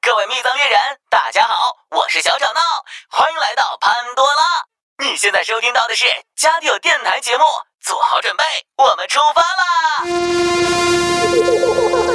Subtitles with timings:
[0.00, 0.78] 各位密藏猎人，
[1.08, 2.60] 大家好，我是小吵闹，
[3.08, 4.42] 欢迎来到潘多拉。
[4.98, 7.44] 你现在收听到的是加里有电台节目，
[7.80, 8.44] 做好准备，
[8.76, 10.02] 我们出发啦！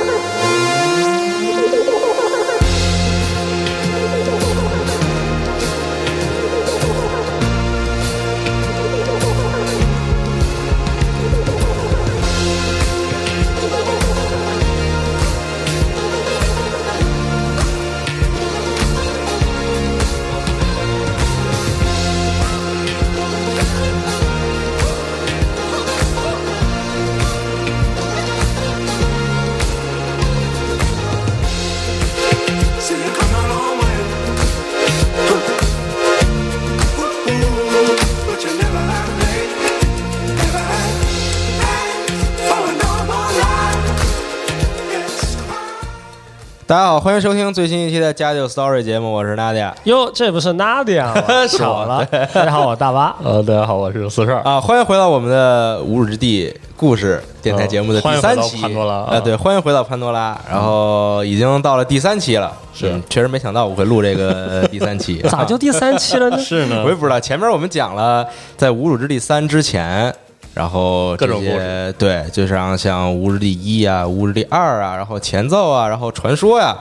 [46.72, 49.74] 大家好，欢迎收听最新一期的《家酒 Story》节目，我是 Nadia。
[49.84, 51.22] 哟，这不是 Nadia 吗？
[51.46, 52.06] 巧了。
[52.34, 53.14] 大家好，我是大巴。
[53.22, 54.62] 呃，大家好，我是四十二啊。
[54.62, 58.62] 欢迎回到我们的无主之地故事电台节目的第三期。
[58.62, 60.40] 潘多拉啊，对，欢迎回到潘多拉。
[60.50, 65.18] 然后已经到了第三期了，是，确实没想到我会录这个 第三期。
[65.30, 66.40] 咋就第三期了呢？
[66.40, 67.20] 是呢，我也不知道。
[67.20, 68.26] 前面我们讲了，
[68.56, 70.16] 在无主之地三之前。
[70.54, 76.78] 然后各种故事，对，就像像《无日第一》啊，《无日第二》啊，然后前奏啊，然后传说呀，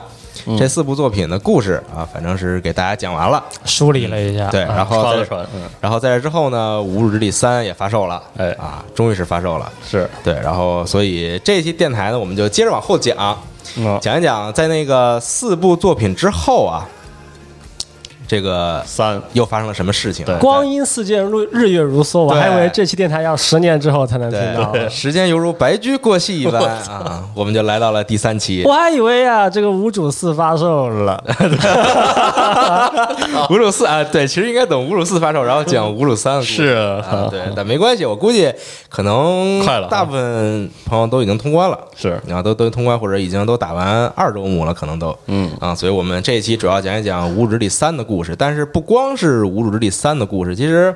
[0.59, 4.49] 这四部作品的故事啊，反正是给大家讲完了，梳理了一下。
[4.49, 5.15] 对，然后
[5.79, 8.51] 然后在这之后呢，《无日之地三》也发售了，哎。
[8.59, 10.09] 啊，终于是发售了，是。
[10.21, 13.15] 对，然后所以这期电台呢，我们就接着往后讲，
[14.01, 16.85] 讲一讲在那个四部作品之后啊。
[18.31, 20.25] 这个三又发生了什么事情？
[20.39, 22.21] 光阴似箭，日日月如梭。
[22.21, 24.73] 我还以为这期电台要十年之后才能听到。
[24.87, 27.25] 时间犹如白驹过隙一般啊！
[27.35, 28.63] 我们就来到了第三期。
[28.65, 31.21] 我还以为啊，这个五主四发售了。
[33.49, 36.41] 五主四啊，对，其实应该等五主四发售，然后讲五主三。
[36.41, 36.67] 是
[37.01, 38.49] 啊，对，但没关系，我估计
[38.87, 41.77] 可能快了，大部分朋友都已经通关了。
[41.97, 48.20] 是，然后都都通关或者已经都打完二周目了，可能都嗯啊，所以我们这一期主要讲一讲无主之地三的故事。
[48.37, 50.95] 但是不光是《无主之地三》的故事，其实，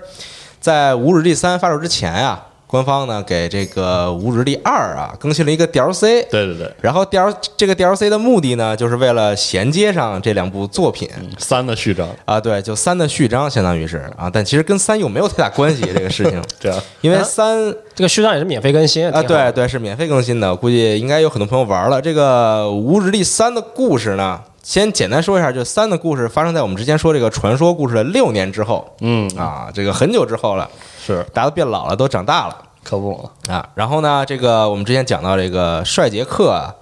[0.59, 6.28] 在《无主之地三》发售之前呀，官方呢给这个《无主之地二》啊更新了一个 DLC。
[6.30, 6.72] 对对对。
[6.81, 11.08] 然后 D L 这个 DLC 的目的呢，就是为了衔接上这两部作品。
[11.38, 16.42] 三的序章啊，对，就三的序章，相当于是啊，但其实跟三又没有太大关系这个事情。
[16.59, 20.56] 对啊，因为三这个序章也是免费更新啊，对对，是免费更新的。
[20.56, 24.42] 估计应该有很多朋友玩了这个《无主之地三》的故事呢。
[24.66, 30.68] 先简单说一下，就三的故事发生在我们之前说这个传说故事的六年之后，嗯啊，这个很久之后了，
[31.00, 33.70] 是大家都变老了，都长大了，可不啊。
[33.75, 36.74] 然后呢，这个我们之前讲到这个帅杰克啊。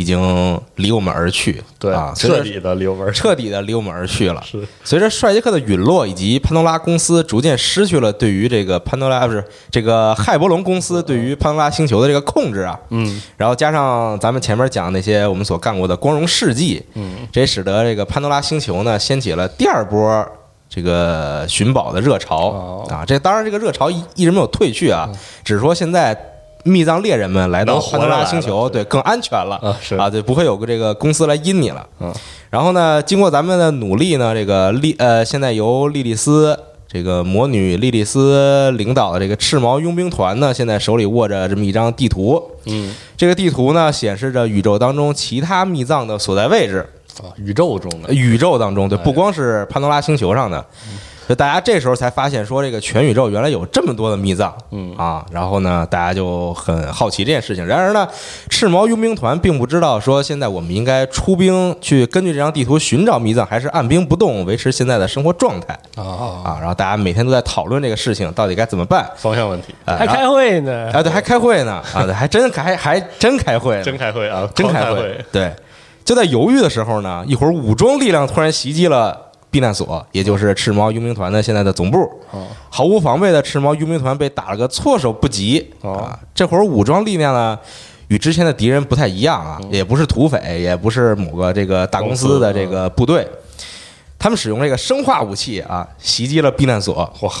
[0.00, 4.42] 已经离我们而去，对啊，彻底的离我们彻底的离我们而去了。
[4.50, 20.26] 是随着帅杰克的陨落，以及潘多拉公司逐渐失去了对于这个潘多拉不是这个骇伯龙公司对于潘多拉星球的这个控制啊，嗯，然后加上咱们前面讲那些我们所干过的光荣事迹，嗯，这也使得这个潘多拉星球呢掀起了第二波
[20.70, 23.04] 这个寻宝的热潮啊。
[23.04, 25.10] 这当然这个热潮一一直没有退去啊，
[25.44, 26.28] 只是说现在。
[26.64, 29.96] 密藏猎人们来到潘多拉星球，对，更安全了啊，是。
[29.96, 31.86] 啊，对，不会有个这个公司来阴你了。
[32.00, 32.12] 嗯，
[32.50, 42.42] 然后呢，经过咱们的努力呢，这个莉呃，现在由莉莉丝这个魔女莉莉丝领导的这个赤毛佣兵团呢，现在手里握着这么一张地图。
[42.66, 46.86] 嗯，这个地图呢，显示着宇宙当中其他密藏的所在位置。
[47.22, 48.14] 啊，宇宙中的。
[48.14, 50.64] 宇宙当中，对，不光是潘多拉星球上的。
[51.30, 57.64] 就大家这时候才发现，说这个全宇宙原来有这么多的密藏，嗯啊，然后呢，大家就很好奇这件事情。
[57.64, 58.08] 然而呢，
[58.48, 66.02] 赤毛佣兵团并不知道说现在我们应该出兵去根据这张地图寻找密藏，还是按兵不动维持现在的生活状态啊
[66.42, 66.58] 啊。
[66.58, 75.54] 然后大家每天都在讨论这个事情到底该怎么办，方向问题，还开会呢，啊，对，还开会呢，啊，对，还真开还真开会，真开会啊，真开会，对，
[76.04, 79.29] 就在犹豫的时候呢，一会儿武装力量突然袭击了。
[79.50, 82.08] 避难所，也就是赤毛佣兵团的现在的总部。
[82.68, 85.70] 毫无防备的赤毛佣兵团被打了个措手不及。
[85.82, 87.58] 啊，这会儿武装力量呢，
[88.08, 93.26] 与之前的敌人不太一样啊，也不是土匪，也不是某个这个大公司的这个部队，
[94.18, 96.94] 他们使用这个生化武器啊，袭击了避难所。
[96.94, 97.32] 哇！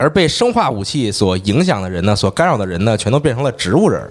[0.00, 4.08] 而被生化武器所影响的人呢，所干扰的人呢，全都变成了植物人。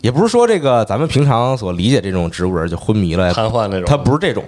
[0.00, 4.44] 也不是说这个咱们平常所理解这种植物人就昏迷了、瘫痪那种，它不是这种，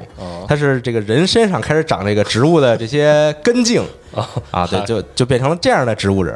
[0.48, 3.82] 它是这个人身上开始长这个植物的这些根茎
[4.50, 6.34] 啊，对，就就变成了这样的植物人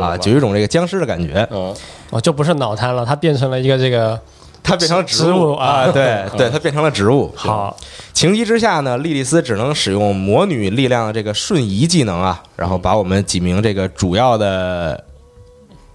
[0.00, 4.18] 啊，就有一种这个僵尸的感觉，哦，就不是脑瘫了，它变成了一个这个
[4.62, 7.30] 它变成了植植物啊，啊对对，它变成了植物。
[7.36, 7.76] 好，
[8.14, 15.04] 情急之下呢，莉莉丝只能使用魔女力量的这个瞬移技能啊，然后把我们几名这个主要的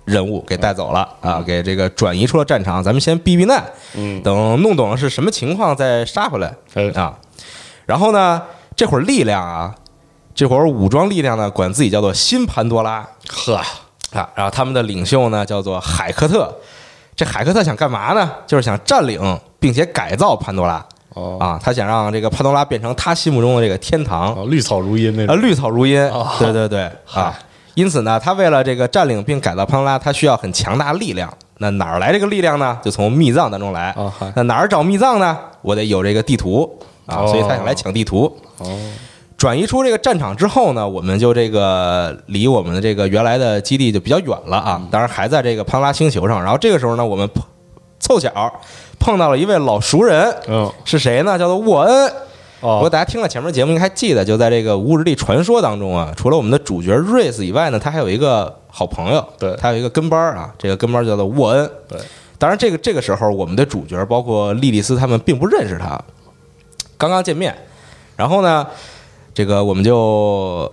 [0.09, 2.83] 人物给带走了啊，给这个转移出了战场。
[2.83, 3.63] 咱们先避避难，
[3.95, 7.13] 嗯，等弄懂了是什么情况再杀回来哎啊。
[7.85, 8.41] 然后呢，
[8.75, 9.73] 这会儿力量啊，
[10.33, 13.55] 这会儿武装力量呢，管自己叫做新潘多拉呵，
[14.11, 14.29] 啊。
[14.35, 16.53] 然后他们的领袖呢叫做海克特。
[17.15, 18.31] 这海克特想干嘛呢？
[18.47, 20.83] 就是想占领并且改造潘多拉。
[21.15, 27.37] 哦啊，他想让这个潘多拉变成他心目中的这个天堂，哦，绿草如茵那种啊，绿草如茵哦，对对对啊。
[27.79, 31.33] 因此呢，他为了这个占领并改造潘多拉，他需要很强大力量。
[31.59, 32.77] 那哪儿来这个力量呢？
[32.83, 34.11] 就从密藏当中来哦。
[34.35, 35.37] 那哪儿找密藏呢？
[35.61, 36.69] 我得有这个地图
[37.05, 38.25] 啊，哦所以他想来抢地图。
[38.57, 38.67] 哦，
[39.37, 44.81] 转移出这个战场之后呢，我们就这个离我们的这个原来的基地就比较远了啊。
[44.91, 46.43] 当然还在这个潘拉星球上。
[46.43, 47.41] 然后这个时候呢，我们碰
[48.01, 48.29] 凑巧
[48.99, 51.39] 碰到了一位老熟人，嗯，是谁呢？
[51.39, 52.11] 叫做沃恩。
[52.61, 61.69] 不过哦，大家听了前面节目应该还记得，就在这个《无日历传说》当中啊，除了我们的主角瑞斯以外呢，他还有一个好朋友，对他有一个跟班儿啊，这个跟班儿叫做沃恩。
[61.87, 61.97] 对，
[62.37, 65.99] 当然这个这个时候我们的主角包括莉莉丝他们并不认识他，
[66.97, 67.55] 刚刚见面，
[68.15, 68.67] 然后呢，
[69.33, 70.71] 这个我们就。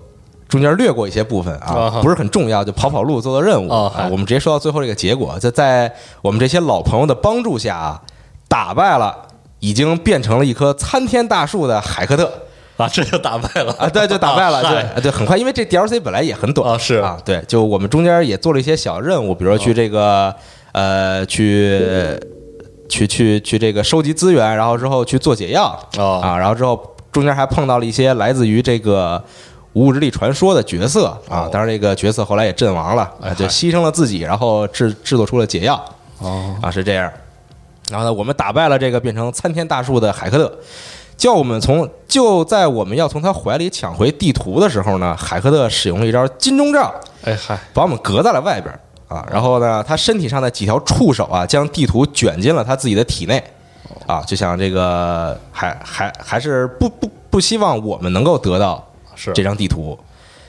[0.49, 3.93] 中间略过一些部分啊啊，不是很重要，就跑跑路、做做任务哦。
[3.93, 5.93] 啊我们直接说到最后这个结果，就在
[6.23, 8.01] 我们这些老朋友的帮助下啊，
[8.47, 9.26] 打败了
[9.61, 12.33] 已经变成了一棵参天大树的海克特。
[12.77, 13.73] 啊，这就打败了。
[13.79, 16.97] 啊，对，就打败了， 啊对啊对，很快，因为这 DLC 本来也很短啊是。
[16.97, 20.35] 啊，对，就我们中间也做了一些小任务，比如说去这个
[20.73, 21.81] 呃去
[22.89, 29.23] 去去去这个收集资源，然后之后去做解药哦啊，然后之后中间还碰到了一些来自于这个。
[29.73, 35.85] 无物之力传说的角色啊哦，当然这个角色后来也阵亡了，哎啊就牺牲了自己，然后制制作出了解药
[36.19, 37.13] 哦，啊，是这样。
[37.91, 40.59] 然后呢，我们打败了这个变成参天大树的海克特，
[41.17, 46.93] 叫我们从就在我们要从他怀里抢回地图的时候呢，海克特使用了一招金钟罩，
[47.25, 48.81] 哎嗨，把我们隔在了外边儿
[49.15, 49.27] 啊。
[49.31, 53.43] 然后呢，他身体上的几条触手啊，将地图卷进了他自己的体内
[54.07, 58.85] 啊，就像这个还还还是不不不希望我们能够得到
[59.15, 59.99] 是这张地图。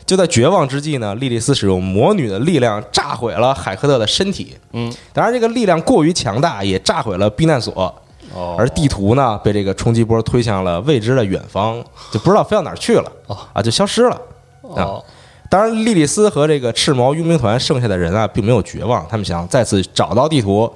[0.07, 4.55] 就在绝望之际呢，莉莉丝使用魔女的力量炸毁了海克特的身体。
[4.71, 7.93] 嗯，当然这个力量过于强大，也炸毁了避难所。
[8.33, 14.21] 哦，而地图呢，被这个冲击波推向了未知的远方，就不知道飞到哪儿去了哦啊，就消失了。
[14.61, 15.03] 哦，
[15.49, 20.71] 当然，莉莉丝和这个赤毛佣兵团剩下的人啊，并没有绝望，他们想再次找到地图，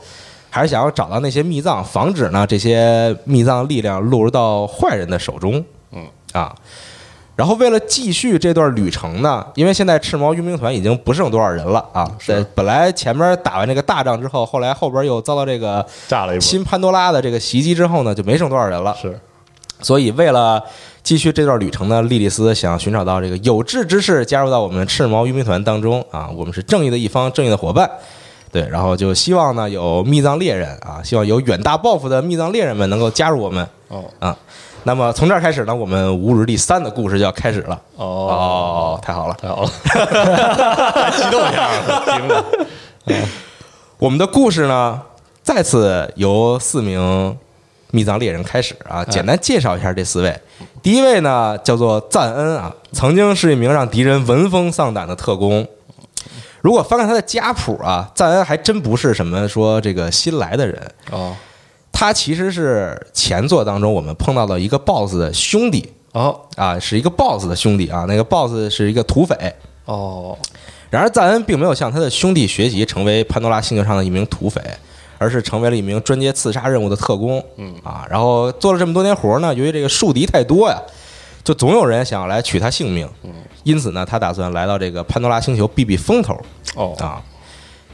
[0.50, 5.63] 还是想要找到那些密藏，防止呢这些密藏力量落入到坏人的手中。
[5.92, 6.56] 嗯啊，
[7.42, 18.96] 然后为了继续这段旅程呢，因为现在赤毛佣兵团已经不剩多少人了啊，是在本来前面打完这个大仗之后，后来后边又遭到这个炸了一波，新潘多拉的这个袭击之后呢，就没剩多少人了。
[19.02, 19.20] 是
[19.82, 20.64] 所以为了
[21.02, 27.90] 继续这段旅程呢，莉莉丝想寻找到这个有志之士加入到我们赤毛佣兵团当中啊，我们是正义的一方，正义的伙伴。
[28.52, 34.38] 对，然后就希望呢有密藏猎人啊，希望有远大抱负的密藏猎人们能够加入我们哦啊。
[34.83, 37.80] 那么从这儿开始呢，我们无日第三的故事就要开始了。
[37.98, 39.38] 哦，哦，太好了！
[39.39, 39.69] 太好了，
[40.94, 41.69] 太激动一下
[44.00, 45.00] 我们的故事呢，
[45.44, 47.38] 再次由四名
[47.92, 50.36] 密藏猎人开始啊，简单介绍一下这四位。
[50.81, 55.68] 第一位呢叫做赞恩啊，曾经是一名让敌人闻风丧胆的特工。
[56.61, 61.35] 如果翻看他的家谱啊，赞恩还真不是什么说这个新来的人，哦
[61.92, 69.36] 他其实是前作当中我们碰到的一个 BOSS 的兄弟哦啊，是一个 BOSS 的兄弟啊，那个 BOSS 是一个土匪。
[69.86, 70.38] 哦，
[70.90, 74.62] 然而，赞恩并没有向他的兄弟学习成为潘多拉星球上的一名土匪，
[75.18, 77.44] 而是成为了一名专接刺杀任务的特工。
[77.57, 80.80] 嗯啊，然后做了这么多年活呢，由于这个树敌太多呀，
[81.44, 83.10] 就总有人想要来取他性命。
[83.24, 83.31] 嗯，
[83.64, 86.38] 因此呢，他打算来到这个潘多拉星球避避风头
[86.76, 87.21] 哦啊。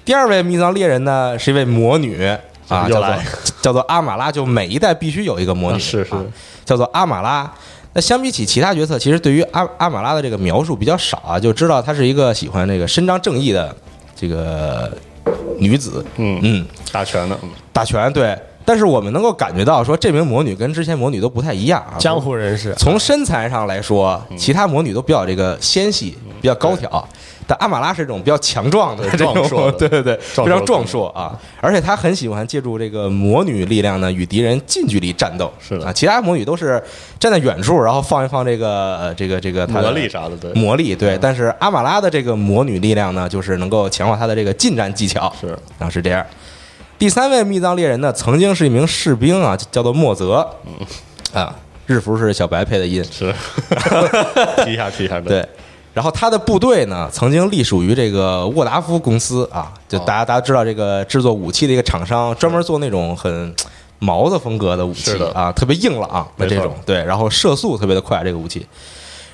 [0.04, 2.18] 第二位密藏猎人呢，是一位魔女
[2.68, 3.16] 啊，叫做
[3.62, 6.24] 叫做阿玛拉，就每一代必须有一个魔女，啊是是啊
[6.66, 7.52] 叫做阿玛拉。
[7.94, 13.76] 那相比起其他角色，其实对于阿阿玛拉的这个描述比较少啊，就知道她是一个喜欢这个伸张正义的
[14.16, 14.92] 这个
[15.58, 16.06] 女子。
[16.18, 21.98] 嗯，嗯，打拳的，嗯打拳对，但是我们能够感觉到说，这名魔女跟之前魔女都不太一样啊。
[21.98, 27.08] 江湖人士，从身材上来说，其他魔女都比较这个纤细，比较高挑。
[27.48, 31.32] 但阿马拉是一种比较强壮的 这种壮硕，的对对对， 非常壮硕啊！
[31.62, 35.50] 而且他很喜欢借助这个魔女力量呢，与敌人近距离战斗。
[35.60, 36.84] 是的啊，其他魔女都是
[37.18, 41.18] 站在远处，然后放一放这个呃这个这个她的魔力啥的，对，魔力对。
[41.22, 45.34] 但是阿马拉的这个魔女力量呢，就是能够强化她的这个近战技巧。
[45.40, 46.26] 是啊，是这样。
[47.00, 50.86] 第三位密藏猎人呢，曾经是一名士兵啊，叫做莫泽，嗯
[51.42, 53.34] 啊，日服是小白配的音，是，
[54.66, 55.48] 提一下提一下，对。
[55.98, 63.52] 然后他的部队呢，曾经隶属于这个沃达夫公司啊，就大家大家知道这个制作武器的一个厂商，专门做那种很
[63.98, 65.32] 毛子风格的武器的。
[65.32, 68.64] 啊，特别硬朗的这种，对，然后射速特别的快，这个武器。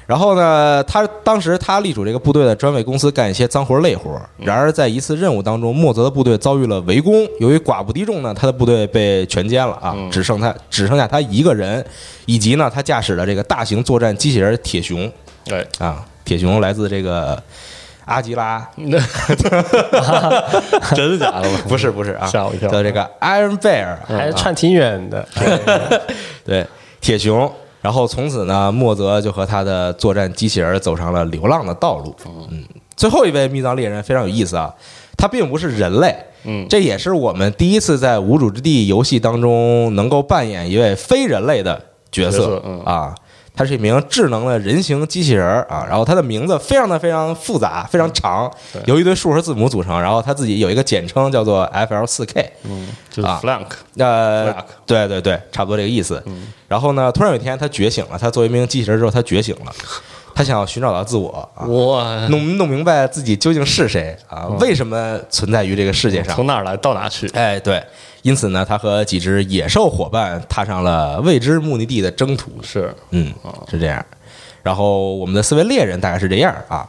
[0.06, 4.18] 然后呢，他当时他隶属这个部队的专为公司干一些脏活累活。
[4.38, 11.86] 然而，在一次任务当中，莫泽的部队遭遇了围攻，由于寡不敌众呢，他的部队被全歼了啊，只剩他只剩下他一个人，
[12.26, 15.12] 以及呢，他驾驶的这个大型作战机器人铁熊。
[15.44, 17.42] 对，啊，铁熊来自这个
[18.06, 18.92] 阿吉拉， 真
[21.12, 21.50] 的假的？
[21.52, 21.60] 吗？
[21.68, 22.70] 不是不是啊，吓我一跳。
[22.70, 25.26] 叫这个 Iron Bear，还串挺远的。
[26.46, 26.66] 对，
[27.02, 27.52] 铁熊。
[27.82, 32.16] 然后从此呢，莫泽就和他的作战机器人走上了流浪的道路。
[32.50, 32.64] 嗯，
[32.96, 34.74] 最后一位密藏猎人非常有意思啊，
[35.18, 36.16] 他并不是人类，
[36.46, 41.78] 嗯，这也是我们第一次在无主之地游戏当中能够扮演一位非人类的
[42.10, 42.82] 角色角色嗯。
[42.86, 43.14] 啊。
[43.56, 48.52] 他是一名智能的人形机器人儿啊，然后他的名字非常的非常复杂，非常长，
[48.86, 53.40] 由一堆数和字母组成，然后他自己有一个简称叫做 FL 四 K，嗯，就是啊。
[53.44, 53.68] Flank，
[53.98, 56.24] 呃 Black，对对对，差不多这个意思。
[56.68, 59.72] 然后呢，突然有一天他觉醒了，他作为一名机器人之后，他觉醒了，
[60.34, 66.36] 他想要寻找到自我啊，哇，弄弄明白自己究竟是谁啊，为什么存在于这个世界上。
[66.36, 66.48] 从。
[66.48, 67.28] 哪儿来到哪去？
[67.30, 67.82] 哎，对，
[68.24, 72.52] 因此呢，他和几只野兽伙伴踏上了未知目的地的征途。
[72.64, 73.32] 是，嗯，
[73.70, 74.04] 是这样。
[74.64, 76.88] 然后我们的四位猎人大概是这样啊，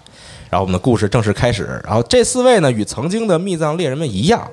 [0.48, 1.82] 然后我们的故事正式开始。
[1.84, 4.48] 然后这四位呢，与曾经的密藏猎人们一样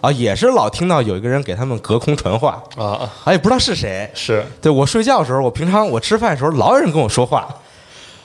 [0.00, 4.08] 啊，也是老听到有一个人给他们隔空传话，啊，哎，也不知道是谁。
[4.14, 7.48] 是，对我睡觉的时候，我平常我吃饭的时候，老有人跟我说话。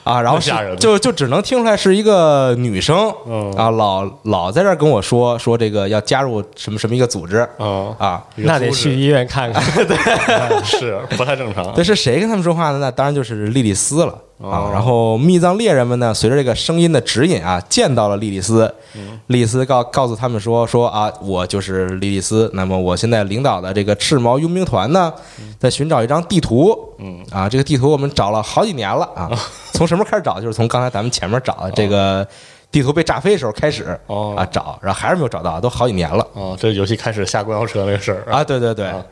[0.08, 9.62] 啊，然后是吓人就就只能听出来是一个女生，嗯啊，老老在这儿跟我说说这个要加入什么什么一个组织啊，啊，那得去医院看看。
[9.86, 11.82] 对是不太正常这。
[11.82, 12.78] 是谁跟他们说话呢？
[12.78, 14.70] 那当然就是莉莉丝了啊哦。
[14.72, 18.72] 然后密藏猎人们呢，随着这个声音的指引啊，见到了莉莉丝。
[18.94, 22.50] 嗯莉莉丝告告诉他们说说啊，我就是莉莉丝。
[22.54, 25.12] 那么我现在领导的这个赤毛佣兵团呢，
[25.58, 26.74] 在寻找一张地图。
[26.98, 29.30] 嗯啊，这个地图我们找了好几年了啊。
[29.74, 30.40] 从什么开始找？
[30.40, 32.26] 就是从刚才咱们前面找的这个
[32.72, 36.26] 地图被炸飞的时候开始哦啊找，然后还是没有找到，都好几年了。
[36.32, 39.04] 哦，这游戏开始下公交车那个事儿啊，，对对对啊。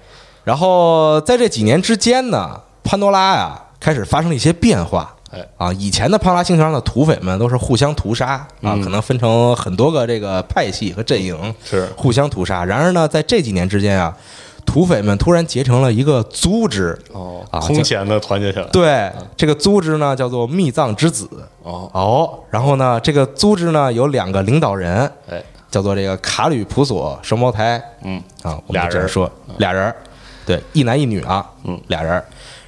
[0.45, 5.15] 然后在这几年之间呢，潘多拉呀开始发生了一些变化。
[5.37, 12.65] 哎啊，以前的帕拉星球上的土匪们都是互相屠杀啊，嗯可能分成很多个这个派系和阵营，是互相屠杀。
[12.65, 14.17] 然而呢，在这几年之间啊，
[14.65, 16.99] 土匪们突然结成了一个组织。
[17.13, 18.67] 哦啊，空前的团结起来。
[18.69, 21.29] 对，这个组织呢叫做密藏之子。
[21.63, 27.83] 哦，哦，然后呢，这个组织呢有两个领导人，哎，叫做这个卡吕普索双胞胎。
[28.03, 29.97] 嗯，啊，我俩人说俩人儿，
[30.45, 32.25] 对，一男一女啊，嗯，俩人儿。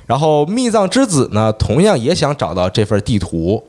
[0.09, 3.63] 然后密藏之子呢，同样也想找到这份地图，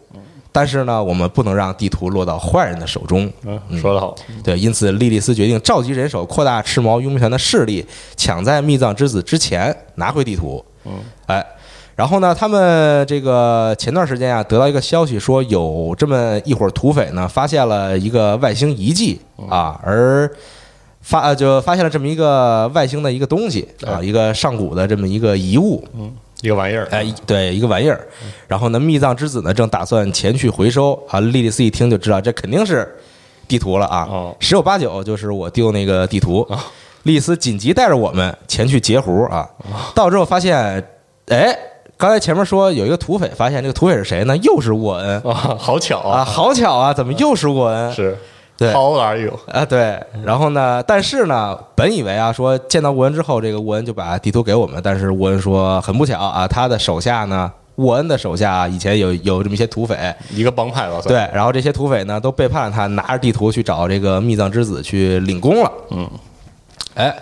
[0.53, 3.29] 但是呢，我们不能让地图落到坏人的手中。
[3.45, 10.63] 嗯，说得好，对，因此莉莉丝决定召集人手，扩大赤毛佣兵团的势力，抢在密藏之子之前拿回地图。
[10.85, 10.93] 嗯，
[11.25, 11.45] 哎，
[11.97, 19.19] 然后呢，他们这个前段时间啊，得到一个消息说，有这么一伙儿土匪呢，发现了一个外星遗迹
[19.49, 20.31] 啊，而
[21.01, 25.85] 发呃就发现了这么一个外星的一个东西啊，一个上古的这么一个遗物。
[26.41, 28.07] 一个玩意儿，哎，对，一个玩意儿。
[28.47, 31.19] 然后呢，密藏之子呢正打算前去回收啊。
[31.19, 32.87] 莉莉丝一听就知道这肯定是
[33.47, 36.47] 地图了啊哦，十有八九就是我丢那个地图。
[37.03, 39.49] 莉莉丝紧急带着我们前去截胡啊。
[39.93, 40.83] 到之后发现，
[41.27, 41.57] 哎，
[41.97, 44.37] 刚才前面说有一个土匪，发现这个土匪是谁呢？
[44.37, 47.91] 又是沃恩啊，好巧啊，啊，好巧啊，怎么又是沃恩？
[47.93, 48.17] 是
[48.59, 49.39] 对 How are you？
[49.47, 50.83] 啊，对，然后呢？
[50.85, 54.81] 但是呢，本以为啊，说见到沃恩之后，这个沃恩就把地图给我们。
[54.83, 65.71] 但是沃恩说，很不巧啊，他的手下呢，沃恩的手下啊以前有有这么一些土匪，一个帮派吧，算对，然后这些土匪呢都背叛了他，拿着地图去找这个密藏之子去领功了。
[65.91, 66.09] 嗯，
[66.95, 67.15] 哎，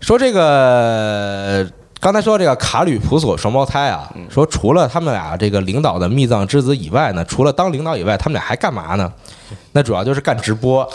[0.00, 1.64] 说这个
[2.00, 9.12] 刚才说这个卡吕普索双胞胎啊，说除了他们俩这个领导的密藏之子以外呢，除了当领导以外，他们俩还干嘛呢？
[9.72, 10.88] 那主要就是干直播。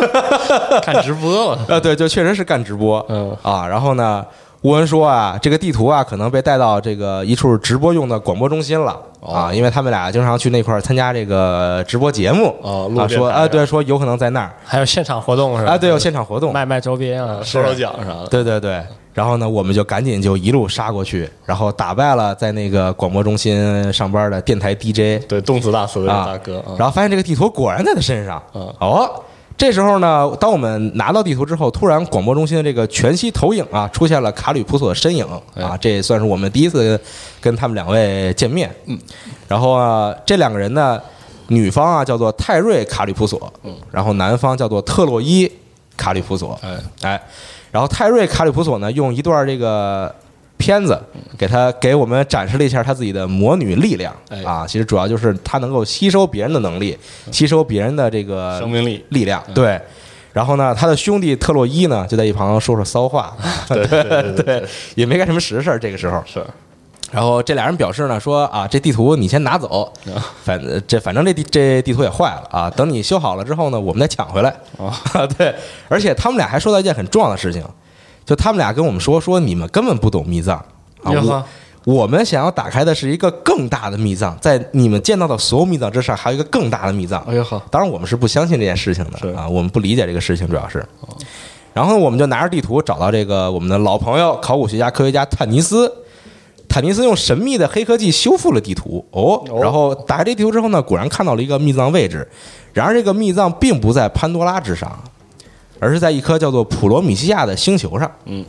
[0.82, 3.34] 看直播了，啊， 对，就确实是干直播，嗯。
[3.42, 4.24] 啊，然后呢，
[4.60, 8.92] 吴文说啊，这个地图啊可能被带到这个一处直播用的广播中心了。
[9.22, 12.48] 啊，哦因为他们俩经常去那块儿参加这个直播节目。
[12.62, 14.52] 啊，哦录电说啊，对，说有可能在那儿。
[14.64, 15.72] 还有现场活动是吧？
[15.72, 18.82] 啊，对，有现场活动，卖卖周边啊，收收奖啥的，对对对，
[19.16, 26.26] 然后呢，我们就赶紧就一路杀过去，然后打败了在那个广播中心上班的电台 DJ，对，动词大词的啊。
[26.26, 29.10] 大哥啊，然后发现这个地图果然在他身上，嗯哦，
[29.56, 37.00] 这时候呢，当我们拿到地图之后，突然广播中心的这个全息投影啊，出现了卡吕普索的身影啊，这也算是我们第一次
[37.40, 38.70] 跟他们两位见面。
[38.84, 38.98] 嗯，
[39.48, 41.00] 然后啊，这两个人呢，
[41.48, 45.50] 女方啊叫做泰瑞卡吕普索，嗯，然后男方叫做特洛伊
[45.96, 46.76] 卡吕普索，哎。
[47.00, 47.22] 哎，
[47.76, 50.10] 然后泰瑞卡里普索呢，用一段这个
[50.56, 50.98] 片子
[51.36, 54.42] 给他给我们展示了一下他自己的魔女力量哎。
[54.44, 56.96] 啊，其实主要就是他能够吸收别人的能力，
[57.30, 59.04] 吸收别人的这个生命力。
[59.10, 59.78] 力量，对。
[60.32, 63.36] 然后呢，他的兄弟特洛伊呢，就在一旁说说骚话，
[63.68, 64.44] 对对对对。
[64.60, 64.64] 对，
[64.94, 65.78] 也没干什么实事儿。
[65.78, 66.42] 这个时候，是
[67.12, 69.90] 然后这俩人表示呢，说啊，这地图你先拿走，
[70.42, 74.50] 反这反正这地这地图也坏了啊，等你修好了之后呢，我们再抢回来。
[74.76, 74.92] 啊，
[75.38, 75.54] 对，
[75.88, 77.64] 而且他们俩还说到一件很重要的事情，
[78.24, 80.56] 就他们俩跟我们说，说你们根本不懂密藏
[81.04, 81.44] 啊，我
[81.84, 87.22] 我们想要打开的是一个更大的密藏，在你们见到的所有密藏之上，还有一个更大的密藏。
[87.28, 90.84] 哎呦呵，当然，我们是不相信这件事情的啊，我们不理解这个事情，主要是。
[91.72, 95.92] 然后我们就拿着地图找到这个我们的老朋友考古学家、科学家坦尼斯。
[96.68, 102.26] 坦尼斯用神秘的黑科技修复了地图哦，然后打开这地图之后呢，果然看到了一个密藏位置。
[102.72, 104.98] 然而这个密藏并不在潘多拉之上，
[105.78, 108.10] 而是在一颗叫做普罗米西亚的星球上。
[108.26, 108.44] 嗯，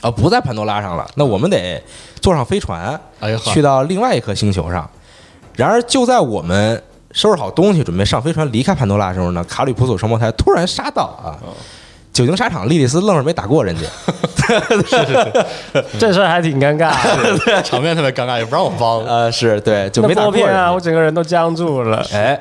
[0.00, 1.82] 啊，不在潘多拉上了，那我们得
[2.20, 3.00] 坐上飞船，
[3.44, 4.88] 去到另外一颗星球上。
[5.56, 6.80] 然而就在我们
[7.10, 11.34] 收拾好东西，准备上飞船离开潘多拉的时候呢，卡里普索双胞胎突然杀到啊！
[12.14, 13.82] 酒精沙场，莉莉丝愣是没打过人家。
[15.98, 17.60] 这事儿还挺尴尬的。
[17.64, 19.04] 场面特别尴尬，也不让我帮。
[19.04, 20.62] 呃，是对，就没打过人家。
[20.62, 22.06] 啊，我整个人都僵住了。
[22.12, 22.40] 哎，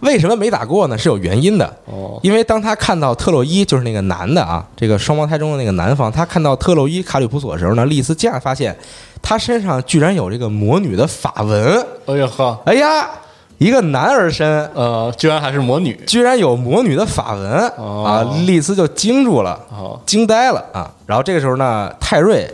[0.00, 0.96] 为什么没打过呢？
[0.96, 1.66] 是有原因的。
[1.86, 8.76] 哦，因为当他看到特洛伊，就是那个男的啊，这个双胞胎中的那个男方，他看到特洛伊卡吕普索的时候呢，莉莉丝竟然发现
[9.20, 11.84] 他身上居然有这个魔女的法纹。
[12.06, 13.10] 哎呦呵，哎呀，
[13.58, 15.98] 一个男儿身呃，居然还是魔女。
[16.06, 18.12] 居然有魔女的法纹、哦啊！
[18.46, 20.90] 丽丝就惊住了，哦，惊呆了啊！
[21.06, 22.48] 然后这个时候呢，泰瑞。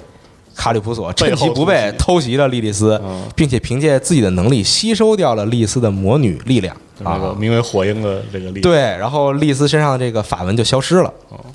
[0.56, 7.34] 卡里普索趁其不备偷袭了莉莉丝嗯，并且凭借自己的能力吸收掉了莉丝的魔女力量那个啊！
[7.36, 11.12] 名为火鹰的这个力量。，对，然后莉丝身上的这个法纹就消失了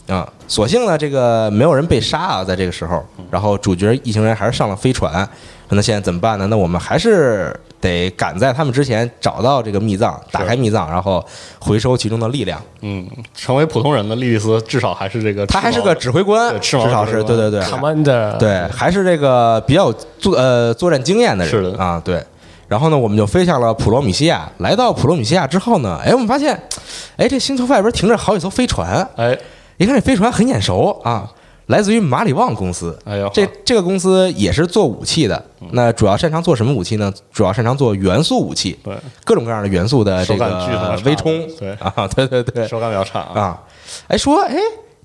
[0.09, 0.29] 啊。
[0.49, 5.25] 所幸呢，这个没有人被杀啊，在这个时候，然后主角一行人还是上了飞船。
[5.71, 6.47] 那现在怎么办呢？
[6.47, 11.23] 那我们还是得赶在他们之前找到这个密藏，打开密藏，然后
[11.60, 12.62] 回收其中的力量。
[12.82, 21.51] 嗯，成为普通人的莉莉丝至少还是这个，他还是个指挥官，至少是对对对 Commander，对，还是这个比较有作呃作战经验的人。
[21.51, 22.23] 是的啊，对。
[22.67, 24.47] 然后呢，我们就飞向了普罗米西亚。
[24.60, 26.53] 来到普罗米西亚之后呢，哎，我们发现，
[27.17, 29.08] 哎，这星球外边停着好几艘飞船。
[29.15, 29.36] 哎，
[29.77, 31.27] 一看这飞船很眼熟啊，
[31.69, 32.97] 来自于马里旺公司。
[33.05, 37.13] 哎呦，这这个公司也是做武器的，那主要擅长做什么武器呢？
[37.32, 41.47] 主要擅长做元素武器，对各种各样的元素的这个微冲。
[41.60, 43.39] 对 啊，对对对，手感比较差啊。
[43.39, 43.63] 啊，
[44.08, 44.55] 哎说哎，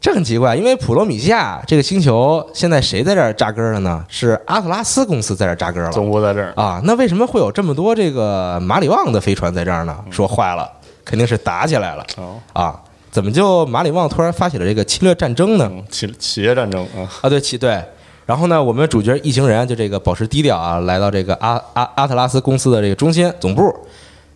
[0.00, 4.02] 这很奇怪，因为普罗米西亚这个星球现在谁在这儿扎根了呢？
[4.08, 6.80] 是阿特拉斯公司在这儿扎根了总部在这儿，啊。
[6.84, 9.94] 那为什么会有这么多这个马里旺的飞船在这儿呢？
[10.10, 10.70] 说坏了，
[11.04, 12.80] 肯定是打起来了哦，啊！
[13.14, 15.70] 怎么就马里旺突然发起了这个侵略战争呢？
[15.72, 17.80] 嗯企企业战争啊，啊，对，企对。
[18.26, 23.72] 然后呢，我们主角一行人就这个保持低调啊，来到这个阿阿阿特拉斯公司的这个中心总部，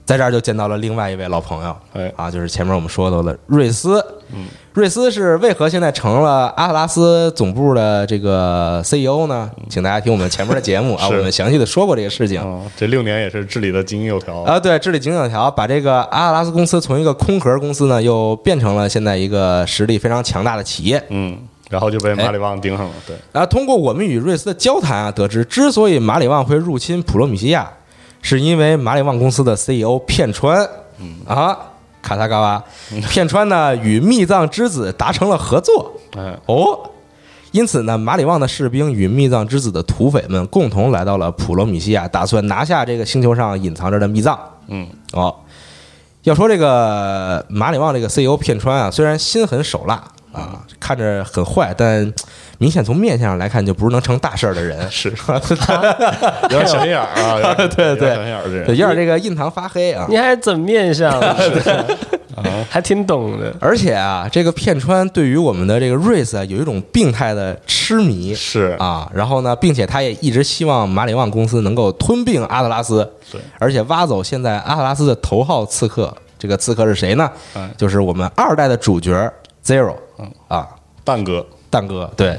[0.08, 4.02] 在这儿就见到了另外一位老朋友，哎啊，就是前面我们说到的瑞斯。
[4.32, 9.50] 嗯，瑞斯是为何现在成了阿特拉斯总部的这个 CEO 呢？
[9.68, 12.40] 请大家听我们前面的节目啊， 我们详细的说过这个事情。
[12.40, 21.02] 啊，这六年也是治理的井井有条啊，对，治理井井有条，把这个阿特拉斯公司从一个空壳公司呢，又变成了现在一个实力非常强大的企业。
[21.10, 21.36] 嗯，
[21.68, 27.70] 然后就被马里旺盯上了，对，然后通过我们与瑞斯的交谈啊，得知之所以马里旺会入侵普罗米西亚，
[28.22, 30.68] 是因为马里旺公司的 CEO 片川，
[31.26, 31.56] 啊，
[32.02, 32.64] 卡萨嘎瓦，
[33.10, 35.92] 片川呢与密藏之子达成了合作。
[36.16, 36.90] 哎，哦。
[37.50, 44.38] 因此呢，马里旺的士兵与密藏之子的土匪们共同来到了普罗米西亚，打算拿下这个星球上隐藏着的密藏。
[44.66, 45.34] 嗯，哦，
[46.24, 52.12] 要说这个马里旺这个 CEO 片川啊，虽然心狠手辣啊，看着很坏，但
[52.58, 54.78] 明显从面相上来看，就不是能成大事儿的人。
[54.90, 60.06] 是， 有点小心眼儿啊，有 点对对有点小心眼儿这对，人，有点这个印堂发黑啊。
[60.08, 61.10] 你还怎面相？
[62.70, 63.52] 还挺懂的。
[63.58, 69.10] 而且啊，这个片川对于我们的这个瑞斯啊，有一种病态的痴迷是啊。
[69.12, 76.14] 然后呢，并且他也一直希望马里旺公司能够吞并阿特拉斯，对，而且挖走现在阿特拉斯的头号刺客。
[76.38, 77.28] 这个刺客是谁呢？
[77.54, 79.12] 哎就是我们二代的主角
[79.64, 80.68] Zero 嗯啊，
[81.04, 82.10] 蛋哥，蛋哥。
[82.16, 82.38] 对，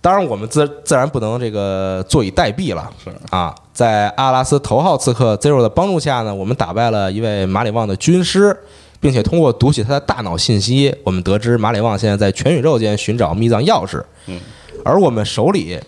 [0.00, 2.90] 当然我们自自然不能这个坐以待毙了。
[3.02, 8.56] 是啊，在阿拉斯头号刺客 Zero 的帮助下呢，我们打败了一位马里旺的军师，
[9.00, 14.02] 并且通过读取他的大脑信息，我们得知马里旺现在在全宇宙间寻找密藏钥匙。
[14.26, 14.40] 嗯，
[14.84, 15.78] 而我们手里，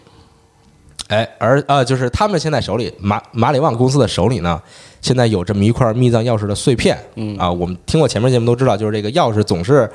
[1.09, 4.61] 哎，而呃，就是他们现在手里马马里旺公司的手里呢，
[5.01, 6.99] 现在有这么一块密藏钥匙的碎片。
[7.17, 9.91] 嗯啊，我们听过前面节目都知道，就是这个钥匙总是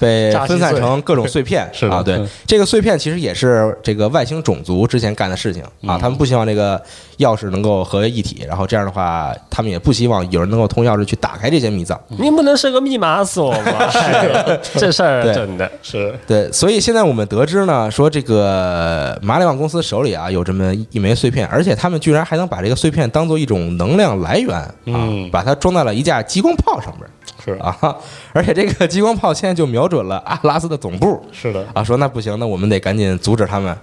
[0.00, 2.02] 被分散成各种碎片 是啊。
[2.02, 6.82] 对嗯，这个碎片其实也是这个外星种族之前干的事情啊，他们不希望这个
[7.18, 12.00] 钥匙能够合为一体，然后这样的话，他们也不希望有人能够通钥匙去打开这些密藏。
[12.08, 13.72] 您不能设个密码锁吗？
[13.94, 27.06] 哎这事儿对真的是对，所以现在我们得知呢，说这个马里旺公司手里啊有这么一枚碎片，而且他们居然还能把这个碎片当做一种能量来源啊，嗯把它装在了一架激光炮上面
[27.54, 27.96] 是啊，
[28.32, 33.76] 而且这个激光炮现在就瞄准了阿特拉斯的总部是的，啊，说那不行，那我们得赶紧阻止他们。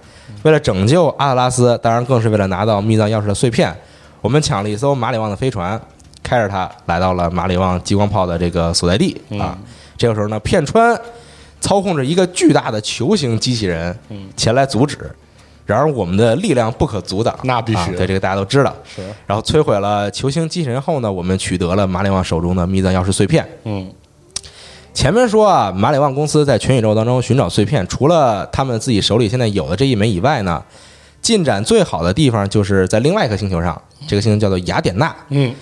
[0.43, 3.75] 为了拯救阿特拉斯，当然更是为了拿到密藏钥匙的碎片，
[4.21, 5.79] 我们抢了一艘马里旺的飞船，
[6.21, 9.57] 开着它来到了马里旺激光炮的这个所在地啊。
[9.97, 10.99] 这个时候呢，片川
[11.59, 13.97] 操控着一个巨大的球形机器人
[14.35, 15.09] 前来阻止，
[15.67, 18.75] 然而我们的力量不可阻挡，那必须啊对这个大家都知道。
[18.83, 23.47] 是然后摧毁了球星机器人后呢，我们取得了马里旺手中的密藏钥匙碎片。
[23.65, 23.91] 嗯
[24.93, 30.63] 前面说啊，马里旺公司在全宇宙当中寻找碎片，除了他们自己手里现在有的这一枚以外呢，
[31.21, 35.15] 进展最好的地方就是在另外一颗星球上，这个星球叫做雅典娜。
[35.29, 35.53] 嗯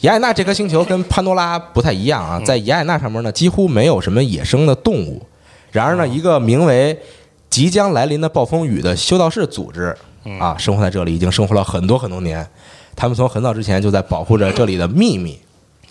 [0.00, 5.22] 雅典娜这颗星球跟潘多拉不太一样啊，在雅典娜上面呢，几乎没有什么野生的动物。
[5.70, 6.98] 然而呢，一个名为
[7.56, 9.96] “即将来临的暴风雨”的修道士组织
[10.38, 12.46] 啊，生活在这里已经生活了很多很多年。
[12.94, 15.38] 他们从很早之前就在保护着这里的秘密，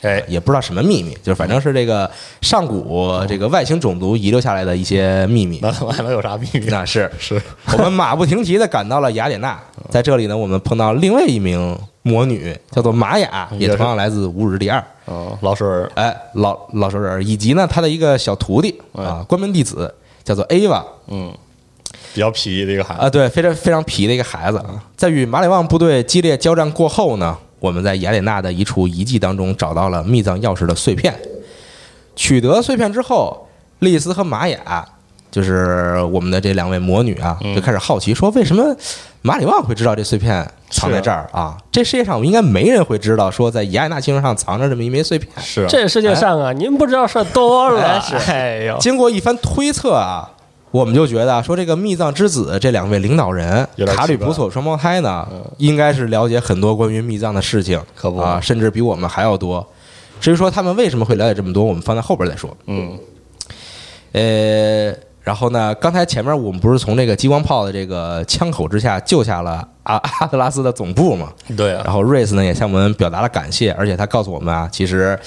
[0.04, 0.24] 哎。
[0.28, 2.08] 也不知道什么秘密，就是反正是这个
[2.40, 5.58] 上古这个外星种族遗留下来的一些秘密。
[5.64, 6.68] 那他妈还能有啥秘密？
[6.68, 7.12] 那是。
[7.18, 7.42] 是。
[7.74, 14.84] 我们马不停蹄的赶到了雅典娜，在这里呢，我们碰到另外一名魔女，叫做玛雅，也同样来自乌日第二。
[15.06, 15.92] 哦，老水儿。
[15.96, 19.92] 哎，老老熟人，以及呢他的一个小徒弟啊，关门弟子，
[20.24, 21.36] 叫做 Ava 嗯，
[22.16, 24.82] 比较皮的一个孩子啊，对，非常非常皮的一个孩子啊。
[24.96, 31.14] 在与马里旺部队激烈交战过后呢，我们在雅典娜的一处遗迹当中找到了密藏钥匙的碎片。
[32.16, 33.50] 取得碎片之后，
[33.80, 34.86] 丽丝和玛雅，
[35.30, 38.74] 就是我们的这两位魔女啊，就开始好奇说，为什么
[39.22, 41.58] 马里旺会知道这碎片藏在这儿啊？
[41.70, 45.30] 这世界上应该没人会知道，说在雅典娜星球上藏着这么一枚碎片。
[45.44, 47.84] 是啊这世界上啊，您不知道事儿多了。
[47.84, 50.32] 哎是哎呦，经过一番推测啊，
[50.76, 55.26] 我们就觉得啊说这个密藏之子这两位领导人卡里普索双胞胎呢，
[55.58, 59.66] 应该是了解很多关于密藏的事情，可不啊，甚至比我们还要多。
[60.20, 62.50] 至于说他们为什么会了解这么多，我们放在后边再说。
[62.68, 63.00] 嗯
[64.12, 71.32] 呃，然后呢，刚才前面我们不是从这个激光炮的这个枪口之下救下了阿阿特拉斯的总部嘛？
[71.56, 75.18] 对啊，然后瑞斯呢也向我们表达了感谢，而且他告诉我们啊，其实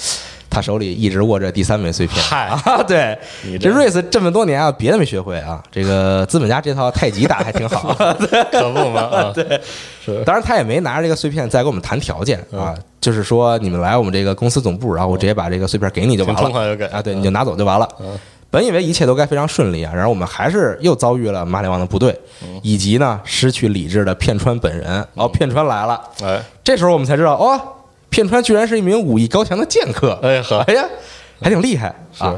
[0.49, 2.23] 他手里一直握着第三枚碎片。
[2.23, 2.47] 嗨。
[2.65, 7.93] 啊，对，你这这瑞斯这么多年啊，别的没学会啊，这个资本家这套太极打得还挺好。
[8.51, 9.59] 可不嘛啊，对，
[10.03, 10.23] 是。
[10.23, 12.59] 当然，他也没拿着这个碎片再给我们谈条件嗯。
[12.59, 17.87] 啊，就是说你们来我们这个公司总部，然后我直接把这个碎片给你就完了就啊，对，你就拿走就完了。
[17.99, 18.17] 嗯。
[18.51, 22.59] 本以为一切都该非常顺利啊，然后我们还是又遭遇了马里旺的部队，嗯。
[22.63, 25.05] 以及呢失去理智的片川本人。
[25.13, 26.41] 哦，片川来了，哎。
[26.63, 27.61] 这时候我们才知道，哦，
[28.09, 30.19] 片川居然是一名武艺高强的剑客。
[30.21, 30.85] 哎呵，哎呀，
[31.41, 32.35] 还挺厉害啊！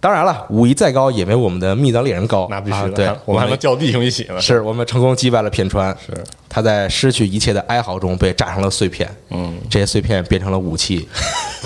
[0.00, 6.12] 当然了，武艺再高也没我们的密藏猎人高，那必须的，啊对，我们还能叫弟兄一起呢，是我们成功击败了片川，是
[6.54, 11.08] 他在失去一切的哀嚎中被炸成了碎片，嗯，这些碎片变成了武器，